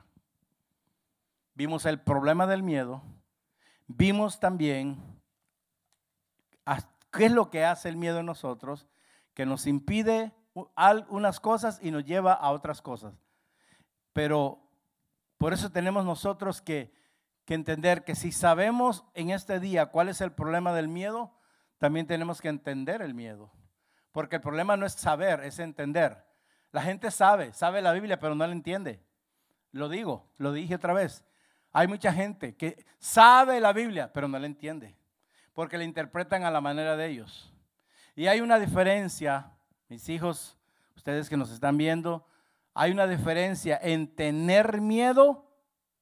[1.56, 3.02] Vimos el problema del miedo.
[3.88, 5.13] Vimos también
[7.14, 8.88] ¿Qué es lo que hace el miedo en nosotros?
[9.34, 10.32] Que nos impide
[11.08, 13.14] unas cosas y nos lleva a otras cosas.
[14.12, 14.60] Pero
[15.38, 16.92] por eso tenemos nosotros que,
[17.44, 21.32] que entender que si sabemos en este día cuál es el problema del miedo,
[21.78, 23.52] también tenemos que entender el miedo.
[24.10, 26.24] Porque el problema no es saber, es entender.
[26.72, 29.04] La gente sabe, sabe la Biblia, pero no la entiende.
[29.70, 31.24] Lo digo, lo dije otra vez.
[31.72, 34.96] Hay mucha gente que sabe la Biblia, pero no la entiende
[35.54, 37.52] porque la interpretan a la manera de ellos.
[38.14, 39.52] Y hay una diferencia,
[39.88, 40.58] mis hijos,
[40.96, 42.26] ustedes que nos están viendo,
[42.74, 45.50] hay una diferencia en tener miedo,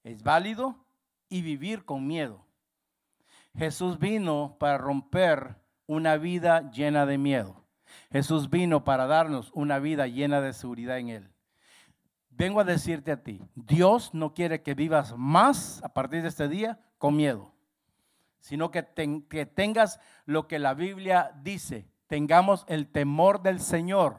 [0.02, 0.84] es válido,
[1.28, 2.44] y vivir con miedo.
[3.56, 7.64] Jesús vino para romper una vida llena de miedo.
[8.10, 11.32] Jesús vino para darnos una vida llena de seguridad en Él.
[12.30, 16.48] Vengo a decirte a ti, Dios no quiere que vivas más a partir de este
[16.48, 17.52] día con miedo
[18.42, 24.16] sino que, tengas lo que la Biblia dice, tengamos el temor del Señor,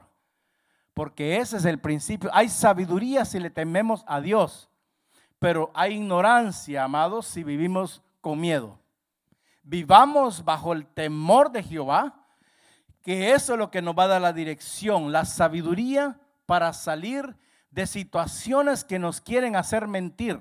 [0.94, 2.30] porque ese es el principio.
[2.34, 4.70] Hay sabiduría si le tememos a Dios,
[5.40, 8.80] pero hay ignorancia, amados, si vivimos con miedo.
[9.62, 12.26] Vivamos bajo el temor de Jehová,
[13.02, 17.36] que eso es lo que nos va a dar la dirección, la sabiduría para salir
[17.72, 20.40] de situaciones que nos quieren hacer mentir,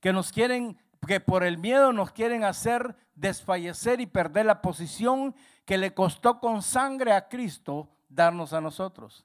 [0.00, 5.34] que nos quieren, que por el miedo nos quieren hacer desfallecer y perder la posición
[5.64, 9.24] que le costó con sangre a Cristo darnos a nosotros.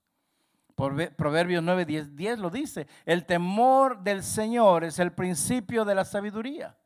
[0.76, 2.88] Proverbios 9, 10, 10 lo dice.
[3.06, 6.78] El temor del Señor es el principio de la sabiduría.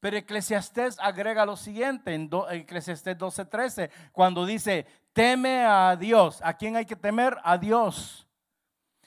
[0.00, 6.40] Pero Eclesiastés agrega lo siguiente en Eclesiastés 12, 13, cuando dice, teme a Dios.
[6.42, 7.36] ¿A quién hay que temer?
[7.42, 8.26] A Dios.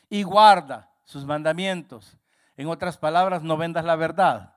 [0.09, 2.17] Y guarda sus mandamientos.
[2.57, 4.53] En otras palabras, no vendas la verdad.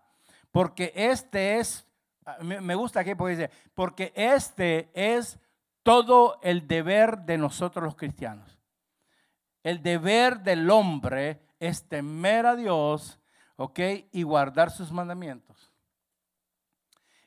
[0.54, 1.84] Porque este es
[2.26, 5.38] Ah, me gusta aquí porque dice, porque este es
[5.82, 8.58] todo el deber de nosotros los cristianos.
[9.62, 13.20] El deber del hombre es temer a Dios,
[13.56, 13.78] ¿ok?
[14.12, 15.70] Y guardar sus mandamientos.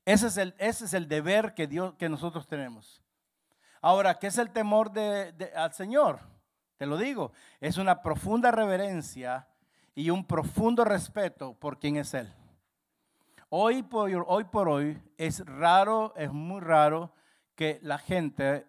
[0.03, 3.03] Ese es el, ese es el deber que, Dios, que nosotros tenemos.
[3.81, 6.19] Ahora, ¿qué es el temor de, al Señor?
[6.77, 9.47] Te lo digo, es una profunda reverencia
[9.93, 12.33] y un profundo respeto por quien es Él.
[13.49, 14.09] Hoy por,
[14.67, 17.13] hoy es raro, es muy raro
[17.55, 18.67] que la gente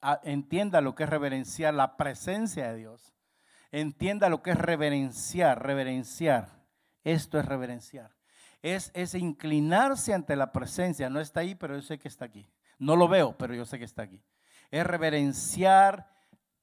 [0.00, 3.14] ah, entienda lo que es reverenciar la presencia de Dios.
[3.70, 6.64] Entienda lo que es reverenciar, reverenciar.
[7.02, 8.16] Esto es reverenciar.
[8.62, 11.10] Es inclinarse ante la presencia.
[11.10, 12.48] No está ahí, pero yo sé que está aquí.
[12.78, 14.24] No lo veo, pero yo sé que está aquí.
[14.70, 16.08] Es reverenciar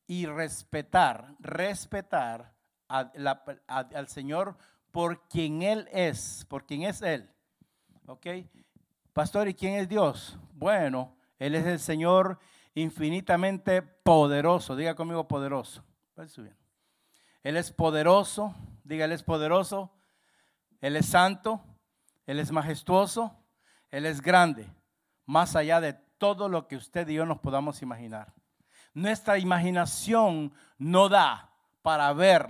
[0.08, 2.56] y respetar, respetar
[2.88, 4.58] al Señor
[4.90, 7.32] por quien Él es, por quien es Él.
[8.12, 8.28] ¿Ok?
[9.14, 10.38] Pastor, ¿y quién es Dios?
[10.52, 12.40] Bueno, Él es el Señor
[12.76, 14.76] infinitamente poderoso.
[14.76, 15.82] Diga conmigo poderoso.
[17.42, 18.54] Él es poderoso.
[18.84, 19.94] Diga, Él es poderoso.
[20.82, 21.64] Él es santo.
[22.26, 23.34] Él es majestuoso.
[23.90, 24.68] Él es grande.
[25.26, 28.34] Más allá de todo lo que usted y yo nos podamos imaginar.
[28.94, 31.51] Nuestra imaginación no da
[31.82, 32.48] para ver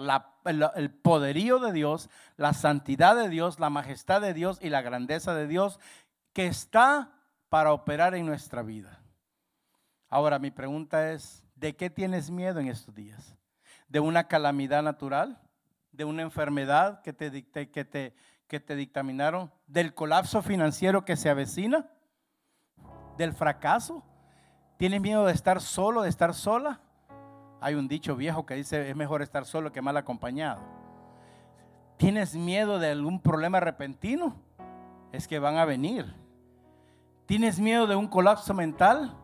[0.75, 5.33] el, poderío de Dios, la santidad de Dios, la majestad de Dios y la grandeza
[5.33, 5.79] de Dios
[6.33, 7.11] que está
[7.49, 9.01] para operar en nuestra vida.
[10.09, 13.35] Ahora mi pregunta es, ¿de qué tienes miedo en estos días?
[13.87, 15.41] ¿De una calamidad natural?
[15.91, 18.15] ¿De una enfermedad que te, que te,
[18.47, 19.51] que te dictaminaron?
[19.67, 21.89] ¿Del colapso financiero que se avecina?
[23.17, 24.03] ¿Del fracaso?
[24.77, 26.81] ¿Tienes miedo de estar solo, de estar sola?
[27.63, 30.61] Hay un dicho viejo que dice, es mejor estar solo que mal acompañado.
[31.97, 34.35] ¿Tienes miedo de algún problema repentino?
[35.11, 36.11] Es que van a venir.
[37.27, 39.15] ¿Tienes miedo de un colapso mental?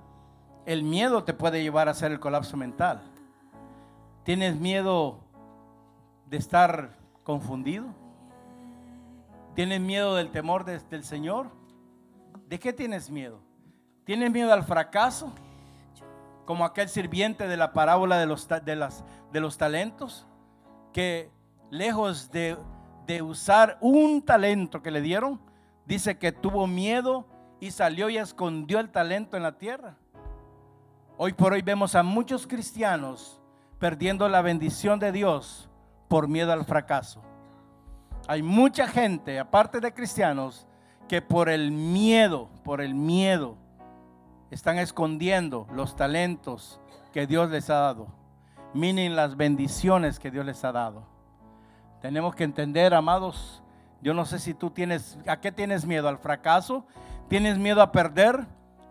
[0.68, 3.02] El miedo te puede llevar a hacer el colapso mental.
[4.24, 5.20] ¿Tienes miedo
[6.28, 6.92] de estar
[7.24, 7.88] confundido?
[9.56, 11.50] ¿Tienes miedo del temor del Señor?
[12.48, 13.40] ¿De qué tienes miedo?
[14.06, 15.34] ¿Tienes miedo al fracaso?
[16.48, 18.90] Como aquel sirviente de la parábola de los, de
[19.34, 20.26] de los talentos,
[20.94, 21.30] que
[21.70, 22.58] lejos de,
[23.06, 25.42] de usar un talento que le dieron,
[25.86, 27.28] dice que tuvo miedo
[27.60, 29.98] y salió y escondió el talento en la tierra.
[31.18, 33.42] Hoy por hoy vemos a muchos cristianos
[33.78, 35.70] perdiendo la bendición de Dios
[36.08, 37.22] por miedo al fracaso.
[38.26, 40.66] Hay mucha gente, aparte de cristianos,
[41.10, 43.58] que por el miedo, por el miedo,
[44.52, 46.80] están escondiendo los talentos
[47.12, 48.08] que Dios les ha dado.
[48.74, 51.08] Miren las bendiciones que Dios les ha dado.
[52.02, 53.64] Tenemos que entender, amados,
[54.02, 56.08] yo no sé si tú tienes, ¿a qué tienes miedo?
[56.08, 56.86] ¿Al fracaso?
[57.28, 58.46] ¿Tienes miedo a perder?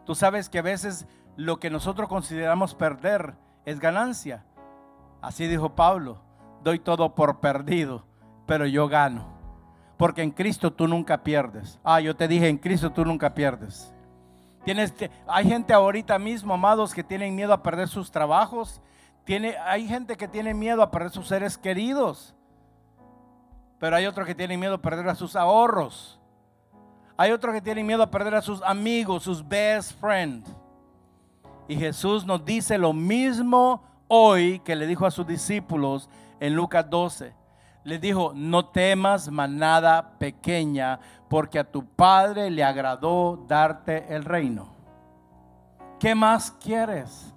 [0.04, 3.34] Tú sabes que a veces lo que nosotros consideramos perder
[3.64, 4.44] es ganancia.
[5.22, 6.20] Así dijo Pablo,
[6.62, 8.06] doy todo por perdido,
[8.46, 9.34] pero yo gano.
[9.96, 11.80] Porque en Cristo tú nunca pierdes.
[11.82, 13.95] Ah, yo te dije, en Cristo tú nunca pierdes
[15.28, 18.80] hay gente ahorita mismo, amados, que tienen miedo a perder sus trabajos.
[19.24, 22.34] Tiene, hay gente que tiene miedo a perder sus seres queridos.
[23.78, 26.18] Pero hay otros que tienen miedo a perder a sus ahorros.
[27.16, 30.50] Hay otros que tienen miedo a perder a sus amigos, sus best friends.
[31.68, 36.08] Y Jesús nos dice lo mismo hoy que le dijo a sus discípulos
[36.40, 37.35] en Lucas 12
[37.86, 44.66] le dijo, no temas manada pequeña, porque a tu Padre le agradó darte el reino.
[46.00, 47.32] ¿Qué más quieres?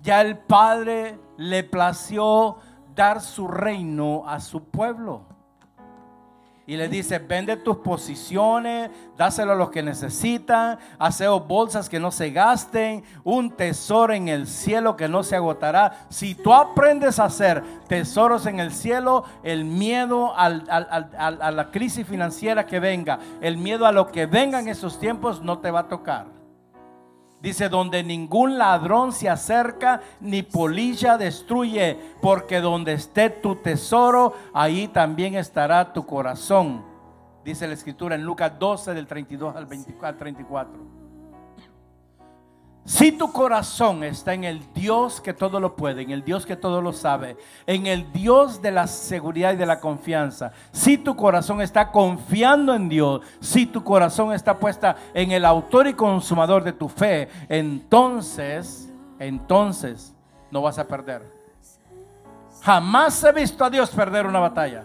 [0.00, 2.56] Ya el Padre le plació
[2.94, 5.26] dar su reino a su pueblo.
[6.70, 12.12] Y le dice, vende tus posiciones, dáselo a los que necesitan, haceo bolsas que no
[12.12, 16.06] se gasten, un tesoro en el cielo que no se agotará.
[16.10, 22.64] Si tú aprendes a hacer tesoros en el cielo, el miedo a la crisis financiera
[22.64, 25.88] que venga, el miedo a lo que venga en esos tiempos no te va a
[25.88, 26.39] tocar.
[27.40, 34.88] Dice, donde ningún ladrón se acerca, ni polilla destruye, porque donde esté tu tesoro, ahí
[34.88, 36.84] también estará tu corazón.
[37.42, 39.66] Dice la escritura en Lucas 12 del 32 al,
[40.18, 40.99] 34.
[42.90, 46.56] Si tu corazón está en el Dios que todo lo puede, en el Dios que
[46.56, 47.36] todo lo sabe,
[47.68, 52.74] en el Dios de la seguridad y de la confianza, si tu corazón está confiando
[52.74, 57.28] en Dios, si tu corazón está puesta en el autor y consumador de tu fe,
[57.48, 60.12] entonces, entonces
[60.50, 61.22] no vas a perder.
[62.60, 64.84] Jamás he visto a Dios perder una batalla.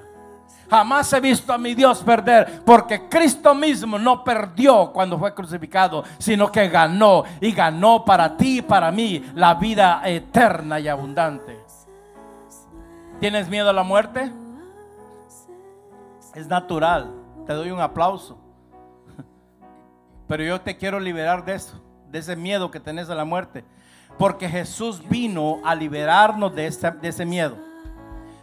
[0.70, 6.04] Jamás he visto a mi Dios perder, porque Cristo mismo no perdió cuando fue crucificado,
[6.18, 11.60] sino que ganó y ganó para ti y para mí la vida eterna y abundante.
[13.20, 14.32] ¿Tienes miedo a la muerte?
[16.34, 17.12] Es natural,
[17.46, 18.38] te doy un aplauso.
[20.28, 23.64] Pero yo te quiero liberar de eso, de ese miedo que tenés a la muerte,
[24.18, 27.56] porque Jesús vino a liberarnos de ese, de ese miedo.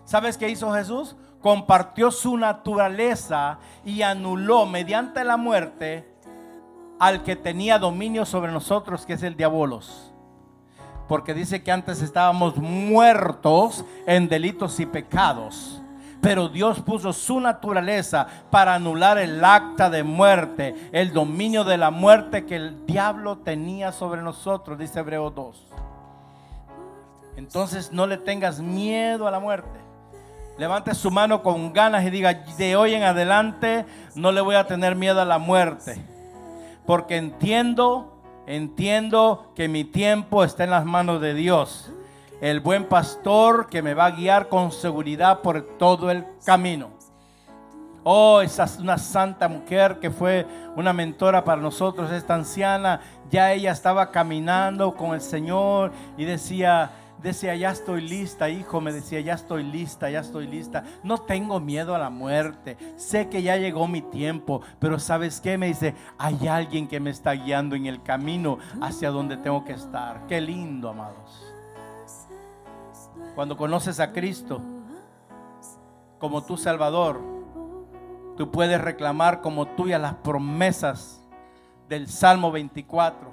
[0.04, 1.16] ¿Sabes qué hizo Jesús?
[1.42, 6.08] Compartió su naturaleza y anuló mediante la muerte
[6.98, 10.12] al que tenía dominio sobre nosotros, que es el diabolos.
[11.08, 15.82] Porque dice que antes estábamos muertos en delitos y pecados.
[16.20, 21.90] Pero Dios puso su naturaleza para anular el acta de muerte, el dominio de la
[21.90, 25.66] muerte que el diablo tenía sobre nosotros, dice Hebreo 2.
[27.36, 29.91] Entonces no le tengas miedo a la muerte.
[30.62, 33.84] Levante su mano con ganas y diga, de hoy en adelante
[34.14, 36.00] no le voy a tener miedo a la muerte.
[36.86, 41.90] Porque entiendo, entiendo que mi tiempo está en las manos de Dios.
[42.40, 46.90] El buen pastor que me va a guiar con seguridad por todo el camino.
[48.04, 50.46] Oh, esa es una santa mujer que fue
[50.76, 53.00] una mentora para nosotros, esta anciana.
[53.32, 56.92] Ya ella estaba caminando con el Señor y decía,
[57.22, 60.84] decía, ya estoy lista, hijo, me decía, ya estoy lista, ya estoy lista.
[61.02, 62.76] No tengo miedo a la muerte.
[62.96, 65.56] Sé que ya llegó mi tiempo, pero ¿sabes qué?
[65.56, 69.72] Me dice, hay alguien que me está guiando en el camino hacia donde tengo que
[69.72, 70.26] estar.
[70.26, 71.52] Qué lindo, amados.
[73.34, 74.60] Cuando conoces a Cristo
[76.18, 77.20] como tu Salvador,
[78.36, 81.20] tú puedes reclamar como tuya las promesas
[81.88, 83.30] del Salmo 24,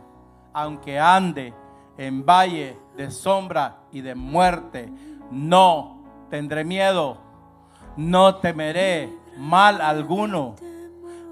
[0.53, 1.53] aunque ande
[1.97, 4.91] en valle de sombra y de muerte,
[5.31, 7.17] no tendré miedo,
[7.95, 10.57] no temeré mal alguno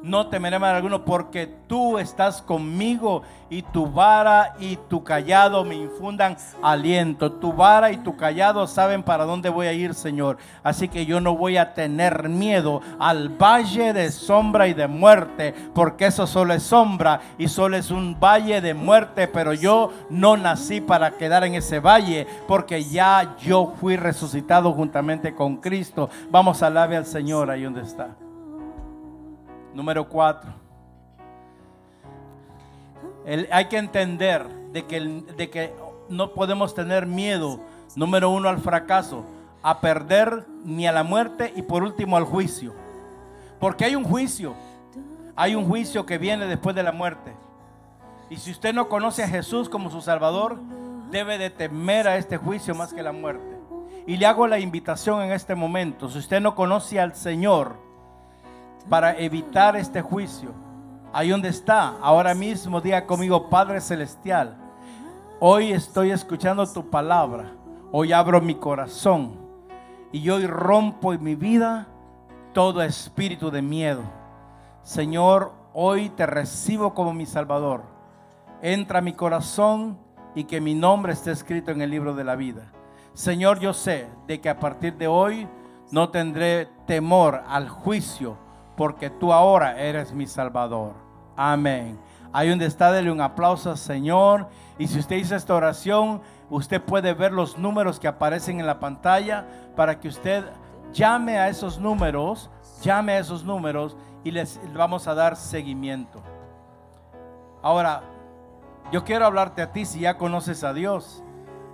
[0.03, 5.75] no temeré mal alguno, porque tú estás conmigo y tu vara y tu callado me
[5.75, 7.31] infundan aliento.
[7.31, 10.37] Tu vara y tu callado saben para dónde voy a ir, Señor.
[10.63, 15.53] Así que yo no voy a tener miedo al valle de sombra y de muerte,
[15.73, 20.37] porque eso solo es sombra y solo es un valle de muerte, pero yo no
[20.37, 26.09] nací para quedar en ese valle, porque ya yo fui resucitado juntamente con Cristo.
[26.29, 28.26] Vamos alabe al Señor ahí donde está.
[29.77, 30.51] Número cuatro.
[33.51, 35.71] hay que entender de que, de que
[36.09, 37.59] no podemos tener miedo,
[37.95, 39.23] número uno, al fracaso,
[39.61, 42.73] a perder ni a la muerte y por último al juicio.
[43.59, 44.55] Porque hay un juicio,
[45.35, 47.35] hay un juicio que viene después de la muerte.
[48.31, 50.57] Y si usted no conoce a Jesús como su Salvador,
[51.11, 53.59] debe de temer a este juicio más que la muerte.
[54.07, 57.86] Y le hago la invitación en este momento, si usted no conoce al Señor,
[58.89, 60.51] para evitar este juicio.
[61.13, 64.55] Ahí donde está, ahora mismo diga conmigo, Padre Celestial,
[65.39, 67.53] hoy estoy escuchando tu palabra,
[67.91, 69.37] hoy abro mi corazón
[70.11, 71.87] y hoy rompo en mi vida
[72.53, 74.03] todo espíritu de miedo.
[74.83, 77.83] Señor, hoy te recibo como mi Salvador.
[78.61, 79.97] Entra a mi corazón
[80.33, 82.71] y que mi nombre esté escrito en el libro de la vida.
[83.13, 85.47] Señor, yo sé de que a partir de hoy
[85.91, 88.37] no tendré temor al juicio
[88.77, 90.93] porque tú ahora eres mi Salvador.
[91.35, 91.99] Amén.
[92.31, 94.47] Ahí donde está, dele un aplauso al Señor.
[94.77, 96.21] Y si usted hizo esta oración,
[96.51, 100.45] usted puede ver los números que aparecen en la pantalla para que usted
[100.93, 102.51] llame a esos números,
[102.83, 106.21] llame a esos números y les vamos a dar seguimiento.
[107.63, 108.03] Ahora,
[108.91, 111.23] yo quiero hablarte a ti si ya conoces a Dios,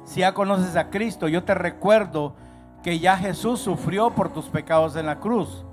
[0.06, 1.28] si ya conoces a Cristo.
[1.28, 2.34] Yo te recuerdo
[2.82, 5.66] que ya Jesús sufrió por tus pecados en la cruz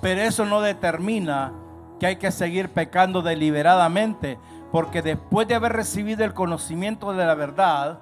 [0.00, 1.52] Pero eso no determina
[1.98, 4.38] que hay que seguir pecando deliberadamente,
[4.70, 7.98] porque después de haber recibido el conocimiento de la verdad,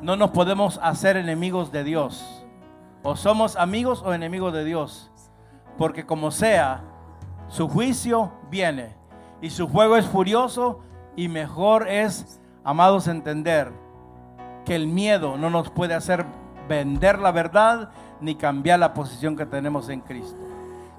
[0.00, 2.44] no nos podemos hacer enemigos de Dios.
[3.02, 5.10] O somos amigos o enemigos de Dios.
[5.78, 6.82] Porque como sea,
[7.48, 8.94] su juicio viene
[9.40, 10.80] y su fuego es furioso
[11.16, 13.72] y mejor es, amados, entender
[14.64, 16.24] que el miedo no nos puede hacer
[16.68, 17.90] vender la verdad
[18.20, 20.51] ni cambiar la posición que tenemos en Cristo.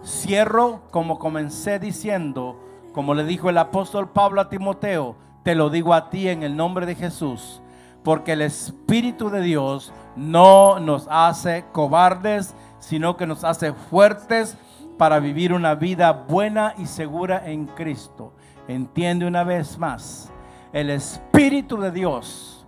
[0.05, 2.59] Cierro como comencé diciendo,
[2.91, 6.57] como le dijo el apóstol Pablo a Timoteo, te lo digo a ti en el
[6.57, 7.61] nombre de Jesús,
[8.03, 14.57] porque el Espíritu de Dios no nos hace cobardes, sino que nos hace fuertes
[14.97, 18.33] para vivir una vida buena y segura en Cristo.
[18.67, 20.29] Entiende una vez más,
[20.73, 22.67] el Espíritu de Dios